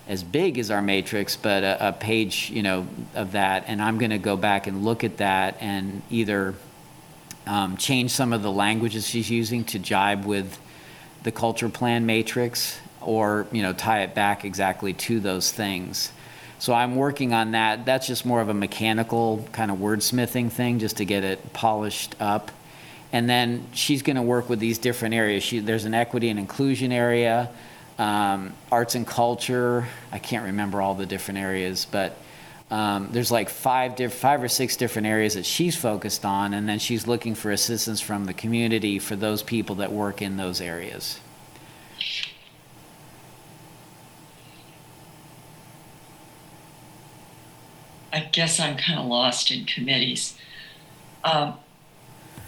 as 0.08 0.24
big 0.24 0.60
as 0.60 0.70
our 0.70 0.82
matrix, 0.82 1.36
but 1.36 1.64
a, 1.64 1.90
a 1.90 1.94
page, 1.94 2.52
you 2.52 2.62
know, 2.62 2.88
of 3.16 3.32
that. 3.32 3.66
And 3.68 3.82
I'm 3.82 3.98
going 3.98 4.12
to 4.12 4.18
go 4.18 4.38
back 4.38 4.68
and 4.68 4.84
look 4.84 5.04
at 5.04 5.18
that 5.18 5.58
and 5.62 6.02
either 6.10 6.54
um, 7.48 7.78
change 7.78 8.12
some 8.12 8.34
of 8.34 8.42
the 8.42 8.52
languages 8.52 9.08
she's 9.08 9.30
using 9.30 9.64
to 9.66 9.80
jibe 9.80 10.26
with 10.26 10.60
the 11.24 11.32
culture 11.32 11.70
plan 11.70 12.06
matrix 12.06 12.80
or 13.02 13.48
you 13.52 13.62
know 13.62 13.74
tie 13.74 14.02
it 14.02 14.14
back 14.14 14.46
exactly 14.46 14.94
to 14.94 15.20
those 15.20 15.52
things. 15.52 16.12
So 16.58 16.74
i'm 16.74 16.96
working 16.96 17.34
on 17.34 17.52
that. 17.52 17.86
That's 17.86 18.08
just 18.08 18.26
more 18.26 18.42
of 18.42 18.50
a 18.50 18.54
mechanical 18.54 19.48
kind 19.52 19.70
of 19.70 19.78
wordsmithing 19.78 20.52
thing 20.52 20.80
just 20.80 20.98
to 20.98 21.06
get 21.06 21.24
it 21.24 21.54
polished 21.54 22.16
up. 22.20 22.52
And 23.12 23.30
then 23.30 23.68
she's 23.74 24.02
going 24.02 24.16
to 24.16 24.22
work 24.22 24.50
with 24.50 24.60
these 24.60 24.78
different 24.78 25.14
areas. 25.14 25.44
She, 25.44 25.60
there's 25.60 25.86
an 25.86 25.94
equity 25.94 26.30
and 26.30 26.40
inclusion 26.40 26.92
area 26.92 27.50
um, 27.98 28.54
arts 28.72 28.96
and 28.96 29.08
culture 29.08 29.88
i 30.12 30.20
can't 30.20 30.46
remember 30.46 30.82
all 30.82 30.96
the 30.96 31.06
different 31.06 31.40
areas 31.40 31.86
but 31.90 32.18
um, 32.72 33.10
there's 33.12 33.32
like 33.32 33.50
five 33.50 33.96
diff- 33.96 34.14
five 34.14 34.42
or 34.42 34.48
six 34.48 34.76
different 34.76 35.08
areas 35.08 35.36
that 35.36 35.46
she's 35.46 35.76
focused 35.76 36.26
on, 36.26 36.54
and 36.54 36.68
then 36.68 36.80
she's 36.80 37.06
looking 37.06 37.36
for 37.36 37.52
assistance 37.52 38.02
from 38.02 38.26
the 38.26 38.34
community 38.34 38.98
for 38.98 39.16
those 39.16 39.44
people 39.44 39.76
that 39.76 39.92
work 39.92 40.22
in 40.22 40.38
those 40.38 40.60
areas. 40.60 41.20
I 48.12 48.22
guess 48.32 48.60
I'm 48.60 48.78
kind 48.78 48.98
of 48.98 49.06
lost 49.06 49.52
in 49.52 49.66
committees. 49.66 50.38
Um, 51.24 51.56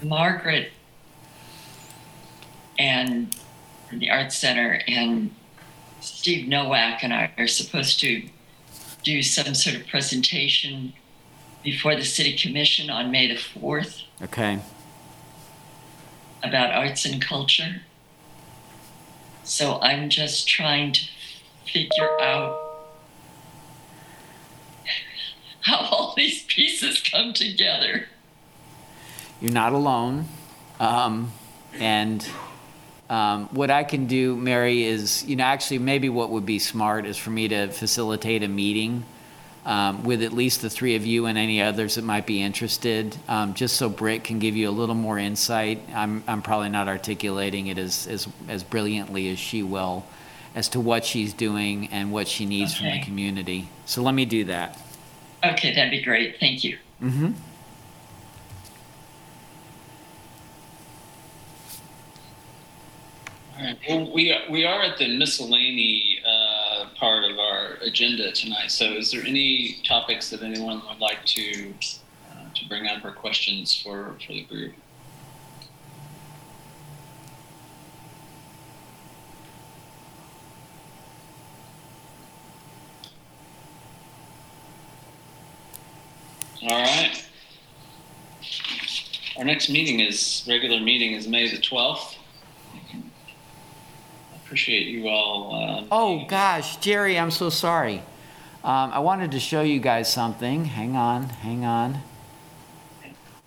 Margaret 0.02 0.72
and 2.78 3.36
the 3.92 4.10
Arts 4.10 4.36
Center 4.36 4.80
and 4.88 5.30
Steve 6.00 6.48
Nowak 6.48 7.02
and 7.02 7.12
I 7.12 7.30
are 7.38 7.46
supposed 7.46 8.00
to 8.00 8.22
do 9.02 9.22
some 9.22 9.54
sort 9.54 9.76
of 9.76 9.86
presentation 9.86 10.92
before 11.62 11.94
the 11.96 12.04
City 12.04 12.36
Commission 12.36 12.88
on 12.90 13.10
May 13.10 13.26
the 13.28 13.34
4th 13.34 14.02
Okay. 14.22 14.58
about 16.42 16.70
arts 16.72 17.04
and 17.04 17.20
culture. 17.24 17.82
So 19.44 19.80
I'm 19.80 20.08
just 20.10 20.48
trying 20.48 20.92
to 20.92 21.00
figure 21.66 22.20
out 22.20 22.58
how 25.62 25.76
all 25.78 26.14
these 26.16 26.44
pieces 26.44 27.00
come 27.00 27.32
together. 27.32 28.06
You're 29.40 29.52
not 29.52 29.72
alone. 29.72 30.26
Um, 30.80 31.32
and 31.74 32.26
um, 33.08 33.48
what 33.52 33.70
I 33.70 33.84
can 33.84 34.06
do, 34.06 34.36
Mary, 34.36 34.84
is, 34.84 35.24
you 35.24 35.36
know, 35.36 35.44
actually, 35.44 35.78
maybe 35.78 36.08
what 36.08 36.30
would 36.30 36.46
be 36.46 36.58
smart 36.58 37.06
is 37.06 37.16
for 37.16 37.30
me 37.30 37.48
to 37.48 37.68
facilitate 37.68 38.42
a 38.42 38.48
meeting 38.48 39.04
um, 39.64 40.04
with 40.04 40.22
at 40.22 40.32
least 40.32 40.62
the 40.62 40.70
three 40.70 40.96
of 40.96 41.04
you 41.04 41.26
and 41.26 41.36
any 41.36 41.60
others 41.60 41.96
that 41.96 42.04
might 42.04 42.26
be 42.26 42.40
interested, 42.42 43.16
um, 43.28 43.54
just 43.54 43.76
so 43.76 43.88
Britt 43.88 44.24
can 44.24 44.38
give 44.38 44.56
you 44.56 44.68
a 44.68 44.72
little 44.72 44.94
more 44.94 45.18
insight. 45.18 45.80
I'm, 45.94 46.22
I'm 46.26 46.42
probably 46.42 46.70
not 46.70 46.88
articulating 46.88 47.66
it 47.66 47.78
as, 47.78 48.06
as, 48.06 48.28
as 48.48 48.62
brilliantly 48.62 49.30
as 49.30 49.38
she 49.38 49.62
will 49.62 50.04
as 50.54 50.68
to 50.70 50.80
what 50.80 51.04
she's 51.04 51.34
doing 51.34 51.88
and 51.92 52.10
what 52.10 52.26
she 52.26 52.46
needs 52.46 52.74
from 52.74 52.86
the 52.86 53.00
community. 53.02 53.68
So 53.84 54.02
let 54.02 54.14
me 54.14 54.24
do 54.24 54.44
that. 54.44 54.78
Okay, 55.44 55.74
that'd 55.74 55.90
be 55.90 56.02
great. 56.02 56.40
Thank 56.40 56.64
you. 56.64 56.78
Mm-hmm. 57.02 57.32
Well, 63.58 64.12
we 64.12 64.30
are, 64.32 64.48
we 64.48 64.64
are 64.64 64.82
at 64.82 64.98
the 64.98 65.18
miscellany 65.18 66.20
uh, 66.24 66.86
part 66.94 67.24
of 67.24 67.38
our 67.40 67.74
agenda 67.82 68.30
tonight. 68.30 68.70
So, 68.70 68.84
is 68.92 69.10
there 69.10 69.24
any 69.24 69.78
topics 69.84 70.30
that 70.30 70.42
anyone 70.42 70.80
would 70.88 71.00
like 71.00 71.24
to 71.26 71.74
uh, 72.30 72.54
to 72.54 72.68
bring 72.68 72.86
up 72.86 73.04
or 73.04 73.10
questions 73.10 73.74
for 73.74 74.16
for 74.24 74.32
the 74.32 74.44
group? 74.44 74.74
All 86.62 86.80
right. 86.80 87.24
Our 89.36 89.44
next 89.44 89.68
meeting 89.68 89.98
is 89.98 90.44
regular 90.48 90.78
meeting 90.80 91.14
is 91.14 91.26
May 91.26 91.50
the 91.50 91.60
twelfth. 91.60 92.17
Appreciate 94.58 94.88
you 94.88 95.06
all. 95.06 95.54
Um, 95.54 95.86
Oh 95.92 96.24
gosh, 96.26 96.78
Jerry, 96.78 97.16
I'm 97.16 97.30
so 97.30 97.48
sorry. 97.48 98.02
Um, 98.64 98.90
I 98.92 98.98
wanted 98.98 99.30
to 99.30 99.38
show 99.38 99.62
you 99.62 99.78
guys 99.78 100.12
something. 100.12 100.64
Hang 100.64 100.96
on, 100.96 101.28
hang 101.28 101.64
on. 101.64 101.98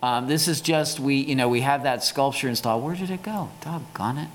Um, 0.01 0.29
this 0.29 0.47
is 0.47 0.61
just 0.61 1.01
we, 1.01 1.15
you 1.15 1.35
know, 1.35 1.49
we 1.49 1.61
have 1.61 1.83
that 1.83 2.01
sculpture 2.01 2.47
installed. 2.47 2.81
Where 2.81 2.95
did 2.95 3.09
it 3.09 3.23
go? 3.23 3.49
Doggone 3.59 4.19
it! 4.19 4.29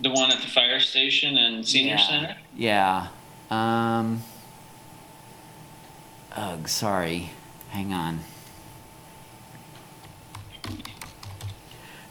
the 0.00 0.10
one 0.10 0.32
at 0.32 0.40
the 0.40 0.48
fire 0.48 0.80
station 0.80 1.36
and 1.36 1.68
senior 1.68 1.96
Yeah. 1.96 2.06
center. 2.08 2.36
Yeah. 2.56 3.08
Um. 3.50 4.22
Ugh, 6.34 6.66
sorry. 6.66 7.28
Hang 7.68 7.92
on. 7.92 8.20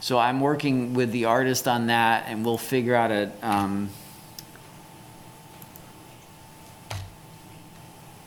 So 0.02 0.18
I'm 0.18 0.40
working 0.40 0.94
with 0.94 1.12
the 1.12 1.26
artist 1.26 1.68
on 1.68 1.86
that, 1.86 2.24
and 2.26 2.44
we'll 2.44 2.58
figure 2.58 2.96
out 2.96 3.12
a 3.12 3.30
um, 3.40 3.90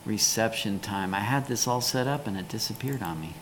reception 0.06 0.80
time. 0.80 1.14
I 1.14 1.20
had 1.20 1.48
this 1.48 1.68
all 1.68 1.82
set 1.82 2.08
up, 2.08 2.28
and 2.28 2.38
it 2.38 2.48
disappeared 2.48 3.04
on 3.04 3.20
me. 3.20 3.34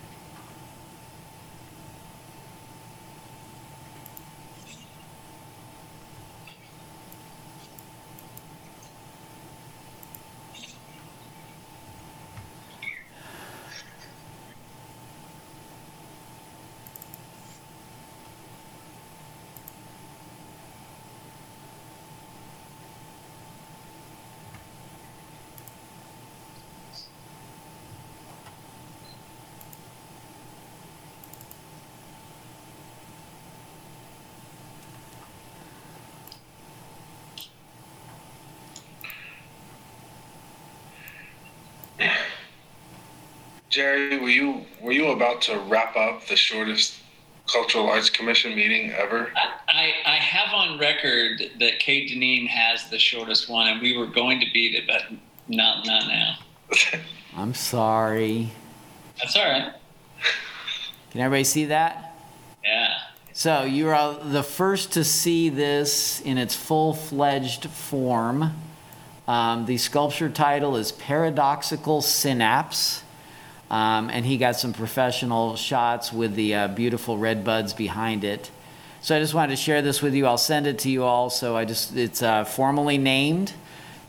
Jerry, 43.73 44.19
were 44.19 44.29
you 44.29 44.65
were 44.81 44.91
you 44.91 45.07
about 45.07 45.41
to 45.43 45.57
wrap 45.61 45.95
up 45.95 46.27
the 46.27 46.35
shortest 46.35 46.99
Cultural 47.51 47.89
Arts 47.89 48.09
Commission 48.09 48.55
meeting 48.55 48.91
ever. 48.91 49.31
I, 49.67 49.93
I 50.05 50.15
have 50.15 50.53
on 50.53 50.77
record 50.77 51.41
that 51.59 51.79
Kate 51.79 52.09
Deneen 52.09 52.47
has 52.47 52.89
the 52.91 52.99
shortest 52.99 53.49
one, 53.49 53.67
and 53.67 53.81
we 53.81 53.97
were 53.97 54.05
going 54.05 54.39
to 54.41 54.45
beat 54.53 54.75
it, 54.75 54.85
but 54.85 55.01
not 55.47 55.87
not 55.87 56.07
now. 56.07 56.37
I'm 57.35 57.55
sorry. 57.55 58.51
That's 59.17 59.35
all 59.35 59.43
right. 59.43 59.73
Can 61.09 61.21
everybody 61.21 61.43
see 61.43 61.65
that? 61.65 62.15
Yeah. 62.63 62.93
So 63.33 63.63
you 63.63 63.89
are 63.89 64.23
the 64.23 64.43
first 64.43 64.93
to 64.93 65.03
see 65.03 65.49
this 65.49 66.21
in 66.21 66.37
its 66.37 66.55
full-fledged 66.55 67.65
form. 67.71 68.53
Um, 69.27 69.65
the 69.65 69.77
sculpture 69.77 70.29
title 70.29 70.75
is 70.75 70.91
Paradoxical 70.91 72.03
Synapse. 72.03 73.03
Um, 73.73 74.11
and 74.11 74.23
he 74.23 74.37
got 74.37 74.55
some 74.55 74.71
professional 74.71 75.55
shots 75.55 76.13
with 76.13 76.35
the 76.35 76.53
uh, 76.53 76.67
beautiful 76.67 77.17
red 77.17 77.43
buds 77.43 77.73
behind 77.73 78.23
it. 78.23 78.51
So 79.01 79.17
I 79.17 79.19
just 79.19 79.33
wanted 79.33 79.55
to 79.55 79.55
share 79.55 79.81
this 79.81 79.99
with 79.99 80.13
you. 80.13 80.27
I'll 80.27 80.37
send 80.37 80.67
it 80.67 80.77
to 80.79 80.91
you 80.91 81.03
all. 81.03 81.31
So 81.31 81.57
I 81.57 81.65
just, 81.65 81.97
it's 81.97 82.21
uh, 82.21 82.43
formally 82.43 82.99
named. 82.99 83.51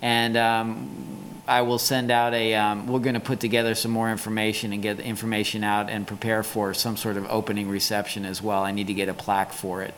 And 0.03 0.37
um, 0.37 1.41
I 1.49 1.63
will 1.63 1.79
send 1.79 2.11
out 2.11 2.35
a, 2.35 2.55
um, 2.55 2.89
we're 2.89 2.99
going 2.99 3.15
to 3.15 3.21
put 3.21 3.41
together 3.41 3.75
some 3.75 3.91
more 3.91 4.11
information 4.11 4.75
and 4.75 4.83
get 4.83 4.99
the 4.99 5.05
information 5.07 5.65
out 5.65 5.89
and 5.89 6.07
prepare 6.07 6.43
for 6.43 6.75
some 6.75 6.99
sort 6.99 7.17
of 7.17 7.25
opening 7.31 7.71
reception 7.71 8.27
as 8.27 8.43
well. 8.43 8.63
I 8.63 8.71
need 8.71 8.89
to 8.89 8.95
get 8.95 9.09
a 9.09 9.15
plaque 9.15 9.55
for 9.55 9.81
it. 9.81 9.95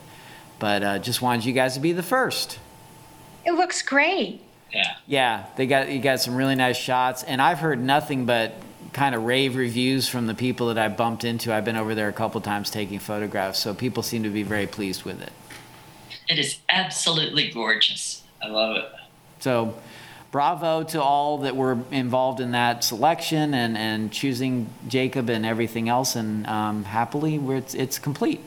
But 0.61 0.85
uh, 0.85 0.99
just 1.01 1.21
wanted 1.21 1.45
you 1.45 1.53
guys 1.53 1.75
to 1.75 1.81
be 1.81 1.91
the 1.91 2.05
first. 2.05 2.61
It 3.45 3.51
looks 3.55 3.83
great. 3.83 4.43
Yeah. 4.73 4.95
Yeah, 5.09 5.47
they 5.57 5.67
got 5.67 5.91
you 5.91 6.01
got 6.01 6.21
some 6.21 6.37
really 6.37 6.55
nice 6.55 6.77
shots, 6.77 7.23
and 7.23 7.41
I've 7.41 7.61
heard 7.61 7.83
nothing 7.83 8.27
but 8.27 8.53
kind 8.97 9.15
of 9.15 9.25
rave 9.25 9.57
reviews 9.57 10.09
from 10.09 10.27
the 10.27 10.35
people 10.35 10.69
that 10.69 10.79
I 10.79 10.89
bumped 10.89 11.23
into. 11.23 11.53
I've 11.53 11.67
been 11.67 11.77
over 11.77 11.95
there 11.95 12.09
a 12.09 12.15
couple 12.15 12.41
times 12.41 12.71
taking 12.71 12.99
photographs, 12.99 13.59
so 13.59 13.75
people 13.75 14.03
seem 14.03 14.23
to 14.23 14.31
be 14.31 14.43
very 14.43 14.67
pleased 14.67 15.05
with 15.05 15.21
it. 15.21 15.33
It 16.31 16.39
is 16.39 16.61
absolutely 16.71 17.51
gorgeous. 17.51 18.23
I 18.43 18.49
love 18.49 18.77
it. 18.77 18.89
So, 19.41 19.75
bravo 20.31 20.83
to 20.85 21.03
all 21.03 21.39
that 21.39 21.55
were 21.55 21.79
involved 21.91 22.41
in 22.41 22.53
that 22.53 22.85
selection 22.85 23.53
and, 23.53 23.77
and 23.77 24.11
choosing 24.11 24.71
Jacob 24.89 25.29
and 25.29 25.45
everything 25.45 25.91
else, 25.91 26.17
and 26.17 26.47
um, 26.47 26.85
happily, 26.85 27.37
it's, 27.55 27.75
it's 27.75 27.99
complete. 27.99 28.41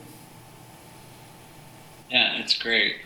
Yeah, 2.10 2.38
it's 2.38 2.58
great. 2.58 2.96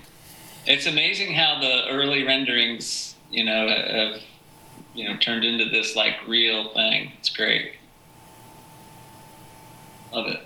It's 0.66 0.86
amazing 0.86 1.34
how 1.34 1.60
the 1.60 1.88
early 1.90 2.24
renderings, 2.24 3.16
you 3.30 3.44
know, 3.44 3.68
have 3.68 4.22
you 4.94 5.08
know 5.08 5.16
turned 5.16 5.44
into 5.44 5.66
this 5.66 5.96
like 5.96 6.14
real 6.26 6.72
thing. 6.72 7.12
It's 7.18 7.30
great. 7.30 7.72
Love 10.12 10.28
it. 10.28 10.40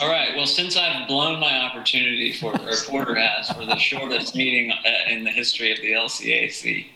All 0.00 0.08
right. 0.08 0.36
Well, 0.36 0.46
since 0.46 0.76
I've 0.76 1.08
blown 1.08 1.40
my 1.40 1.62
opportunity 1.62 2.32
for, 2.32 2.52
or 2.52 2.76
Porter 2.86 3.14
has, 3.14 3.50
for 3.50 3.64
the 3.64 3.76
shortest 3.76 4.34
meeting 4.34 4.70
uh, 4.70 5.10
in 5.10 5.24
the 5.24 5.30
history 5.30 5.72
of 5.72 5.78
the 5.78 5.92
LCAC, 5.92 6.86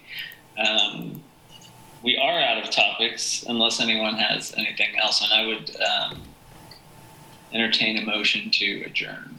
um, 0.59 1.23
we 2.03 2.17
are 2.17 2.41
out 2.41 2.63
of 2.63 2.71
topics 2.71 3.45
unless 3.49 3.81
anyone 3.81 4.15
has 4.15 4.55
anything 4.57 4.99
else, 4.99 5.23
and 5.23 5.33
I 5.33 5.47
would 5.47 5.77
um, 5.81 6.23
entertain 7.53 7.99
a 7.99 8.05
motion 8.05 8.51
to 8.51 8.83
adjourn. 8.83 9.39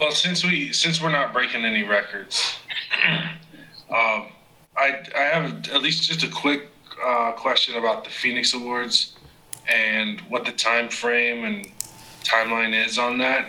Well, 0.00 0.12
since 0.12 0.44
we 0.44 0.72
since 0.72 1.02
we're 1.02 1.10
not 1.10 1.32
breaking 1.32 1.64
any 1.64 1.82
records, 1.82 2.54
um, 3.90 4.28
I 4.76 5.04
I 5.16 5.22
have 5.32 5.68
at 5.70 5.82
least 5.82 6.04
just 6.04 6.22
a 6.22 6.28
quick 6.28 6.68
uh, 7.04 7.32
question 7.32 7.74
about 7.76 8.04
the 8.04 8.10
Phoenix 8.10 8.54
Awards 8.54 9.16
and 9.68 10.20
what 10.22 10.44
the 10.44 10.52
time 10.52 10.88
frame 10.88 11.44
and 11.44 11.66
timeline 12.22 12.86
is 12.86 12.96
on 12.96 13.18
that 13.18 13.48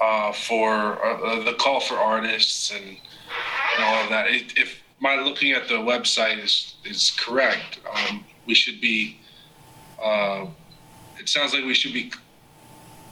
uh, 0.00 0.32
for 0.32 1.04
uh, 1.04 1.44
the 1.44 1.54
call 1.54 1.78
for 1.78 1.94
artists 1.94 2.72
and, 2.72 2.84
and 2.84 3.84
all 3.84 4.02
of 4.02 4.08
that. 4.10 4.26
If 4.30 4.82
my 4.98 5.14
looking 5.14 5.52
at 5.52 5.68
the 5.68 5.74
website 5.74 6.42
is 6.42 6.74
is 6.84 7.12
correct, 7.20 7.78
um, 7.94 8.24
we 8.46 8.54
should 8.54 8.80
be. 8.80 9.20
Uh, 10.02 10.46
it 11.18 11.28
sounds 11.28 11.54
like 11.54 11.64
we 11.64 11.74
should 11.74 11.92
be 11.92 12.10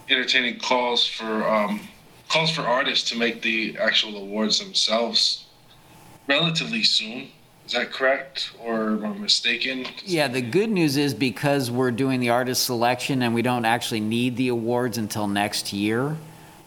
entertaining 0.09 0.59
calls 0.59 1.07
for 1.07 1.49
um, 1.49 1.81
calls 2.31 2.51
for 2.51 2.63
artists 2.63 3.11
to 3.11 3.19
make 3.19 3.43
the 3.43 3.77
actual 3.79 4.17
awards 4.17 4.61
themselves 4.61 5.47
relatively 6.29 6.85
soon. 6.85 7.29
Is 7.67 7.73
that 7.73 7.93
correct, 7.93 8.53
or 8.59 8.91
am 8.91 9.05
I 9.05 9.13
mistaken? 9.13 9.87
Yeah, 10.05 10.29
the 10.29 10.41
good 10.41 10.71
news 10.71 10.97
is 10.97 11.13
because 11.13 11.71
we're 11.71 11.91
doing 11.91 12.21
the 12.21 12.31
artist 12.31 12.65
selection 12.65 13.23
and 13.23 13.35
we 13.35 13.43
don't 13.43 13.65
actually 13.65 14.01
need 14.01 14.37
the 14.37 14.49
awards 14.49 14.97
until 14.97 15.29
next 15.29 15.73
year, 15.73 16.17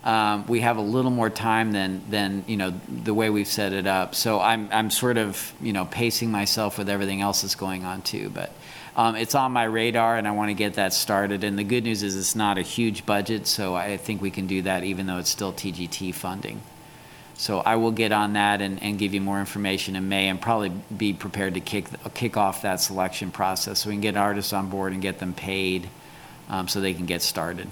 um, 0.03 0.45
we 0.47 0.59
have 0.61 0.77
a 0.77 0.81
little 0.81 1.11
more 1.11 1.29
time 1.29 1.71
than, 1.71 2.01
than, 2.09 2.43
you 2.47 2.57
know, 2.57 2.73
the 3.03 3.13
way 3.13 3.29
we've 3.29 3.47
set 3.47 3.71
it 3.73 3.87
up. 3.87 4.15
So 4.15 4.39
I'm, 4.39 4.69
I'm 4.71 4.89
sort 4.89 5.17
of, 5.17 5.53
you 5.61 5.71
know, 5.71 5.85
pacing 5.85 6.29
myself 6.29 6.77
with 6.77 6.89
everything 6.89 7.21
else 7.21 7.41
that's 7.41 7.55
going 7.55 7.85
on 7.85 8.01
too. 8.01 8.29
But 8.29 8.53
um, 8.95 9.15
it's 9.15 9.35
on 9.35 9.51
my 9.51 9.63
radar 9.63 10.17
and 10.17 10.27
I 10.27 10.31
want 10.31 10.49
to 10.49 10.53
get 10.53 10.75
that 10.75 10.93
started. 10.93 11.43
And 11.43 11.57
the 11.57 11.63
good 11.63 11.83
news 11.83 12.03
is 12.03 12.15
it's 12.15 12.35
not 12.35 12.57
a 12.57 12.61
huge 12.61 13.05
budget, 13.05 13.47
so 13.47 13.75
I 13.75 13.97
think 13.97 14.21
we 14.21 14.31
can 14.31 14.47
do 14.47 14.61
that 14.63 14.83
even 14.83 15.07
though 15.07 15.17
it's 15.17 15.29
still 15.29 15.51
TGT 15.53 16.13
funding. 16.13 16.61
So 17.35 17.59
I 17.59 17.77
will 17.77 17.91
get 17.91 18.11
on 18.11 18.33
that 18.33 18.61
and, 18.61 18.81
and 18.83 18.97
give 18.99 19.13
you 19.13 19.21
more 19.21 19.39
information 19.39 19.95
in 19.95 20.07
May 20.07 20.29
and 20.29 20.39
probably 20.39 20.71
be 20.95 21.13
prepared 21.13 21.55
to 21.55 21.59
kick, 21.59 21.85
kick 22.13 22.37
off 22.37 22.61
that 22.61 22.79
selection 22.79 23.31
process 23.31 23.79
so 23.79 23.89
we 23.89 23.95
can 23.95 24.01
get 24.01 24.15
artists 24.15 24.53
on 24.53 24.69
board 24.69 24.93
and 24.93 25.01
get 25.01 25.17
them 25.17 25.33
paid 25.33 25.89
um, 26.49 26.67
so 26.67 26.79
they 26.79 26.93
can 26.93 27.07
get 27.07 27.23
started. 27.23 27.67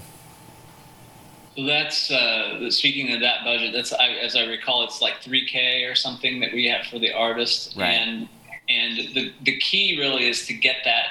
So 1.56 1.64
that's 1.64 2.10
uh, 2.10 2.70
speaking 2.70 3.12
of 3.12 3.20
that 3.20 3.44
budget. 3.44 3.72
That's 3.72 3.92
I, 3.92 4.08
as 4.24 4.34
I 4.34 4.46
recall, 4.46 4.84
it's 4.84 5.00
like 5.02 5.20
3K 5.22 5.88
or 5.90 5.94
something 5.94 6.40
that 6.40 6.52
we 6.52 6.66
have 6.68 6.86
for 6.86 6.98
the 6.98 7.12
artists, 7.12 7.76
Right. 7.76 7.90
and 7.90 8.28
and 8.72 9.14
the 9.14 9.32
the 9.42 9.56
key 9.58 9.98
really 9.98 10.28
is 10.28 10.46
to 10.46 10.54
get 10.54 10.76
that 10.84 11.06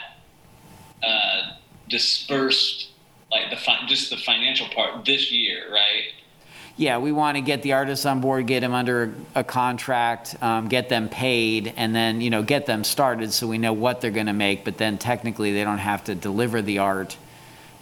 uh, 1.04 1.54
dispersed, 1.90 2.90
like 3.32 3.50
the 3.50 3.58
fi- 3.58 3.86
just 3.88 4.10
the 4.10 4.18
financial 4.18 4.68
part 4.70 5.06
this 5.06 5.32
year, 5.32 5.72
right? 5.72 6.04
Yeah, 6.78 6.98
we 6.98 7.12
want 7.12 7.36
to 7.36 7.42
get 7.42 7.62
the 7.62 7.74
artists 7.74 8.06
on 8.06 8.22
board, 8.22 8.48
get 8.48 8.62
them 8.62 8.74
under 8.74 9.14
a 9.36 9.44
contract, 9.44 10.36
um, 10.42 10.68
get 10.68 10.90
them 10.90 11.10
paid, 11.10 11.74
and 11.76 11.94
then, 11.94 12.22
you 12.22 12.30
know, 12.30 12.44
get 12.44 12.66
them 12.66 12.84
started 12.84 13.34
so 13.34 13.46
we 13.46 13.58
know 13.58 13.74
what 13.74 14.02
they're 14.02 14.10
going 14.10 14.28
to 14.28 14.34
make. 14.34 14.64
But 14.64 14.78
then 14.78 14.98
technically, 14.98 15.54
they 15.54 15.64
don't 15.64 15.80
have 15.80 16.04
to 16.06 16.16
deliver 16.16 16.62
the 16.62 16.80
art 16.80 17.18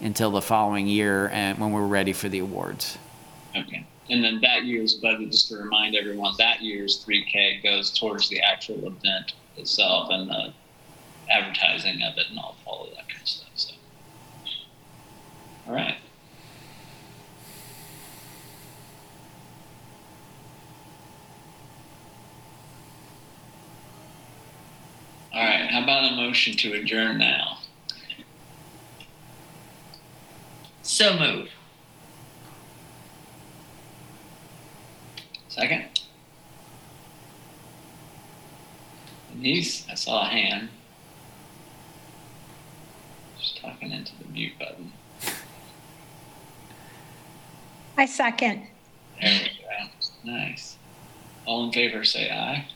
until 0.01 0.31
the 0.31 0.41
following 0.41 0.87
year 0.87 1.29
and 1.29 1.59
when 1.59 1.71
we're 1.71 1.85
ready 1.85 2.13
for 2.13 2.29
the 2.29 2.39
awards. 2.39 2.97
Okay. 3.55 3.85
And 4.09 4.23
then 4.23 4.41
that 4.41 4.65
year's 4.65 4.95
budget, 4.95 5.31
just 5.31 5.49
to 5.49 5.57
remind 5.57 5.95
everyone, 5.95 6.33
that 6.39 6.61
year's 6.61 7.05
3K 7.05 7.63
goes 7.63 7.97
towards 7.97 8.27
the 8.27 8.41
actual 8.41 8.87
event 8.87 9.33
itself 9.59 10.09
and 10.11 10.29
the 10.29 10.53
advertising 11.29 12.01
of 12.01 12.17
it 12.17 12.27
and 12.29 12.39
all, 12.39 12.55
all 12.65 12.85
of 12.85 12.95
that 12.95 13.07
kind 13.07 13.21
of 13.21 13.27
stuff. 13.27 13.49
So, 13.55 13.73
all 15.67 15.75
right. 15.75 15.95
All 25.33 25.43
right. 25.45 25.69
How 25.69 25.83
about 25.83 26.11
a 26.11 26.15
motion 26.15 26.55
to 26.57 26.73
adjourn 26.73 27.19
now? 27.19 27.59
So 30.81 31.17
move. 31.17 31.49
Second? 35.49 35.85
Denise, 39.41 39.85
I 39.89 39.95
saw 39.95 40.23
a 40.23 40.25
hand. 40.25 40.67
Just 43.39 43.61
talking 43.61 43.91
into 43.91 44.11
the 44.17 44.27
mute 44.33 44.51
button. 44.59 44.91
I 47.97 48.05
second. 48.05 48.63
There 49.21 49.39
we 49.41 49.49
go. 49.49 50.31
Nice. 50.31 50.77
All 51.45 51.65
in 51.65 51.71
favor 51.71 52.03
say 52.03 52.29
aye. 52.29 52.67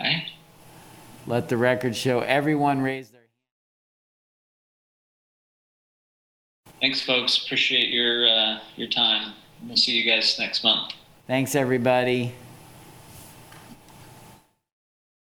Aye. 0.00 0.26
Let 1.28 1.48
the 1.48 1.56
record 1.56 1.94
show 1.94 2.20
everyone 2.20 2.80
raised 2.80 3.12
their 3.12 3.20
Thanks, 6.80 7.00
folks. 7.00 7.44
Appreciate 7.44 7.88
your 7.92 8.28
uh, 8.28 8.58
your 8.76 8.88
time. 8.88 9.34
We'll 9.66 9.76
see 9.76 9.92
you 9.92 10.10
guys 10.10 10.38
next 10.38 10.62
month. 10.64 10.92
Thanks, 11.26 11.54
everybody. 11.54 12.32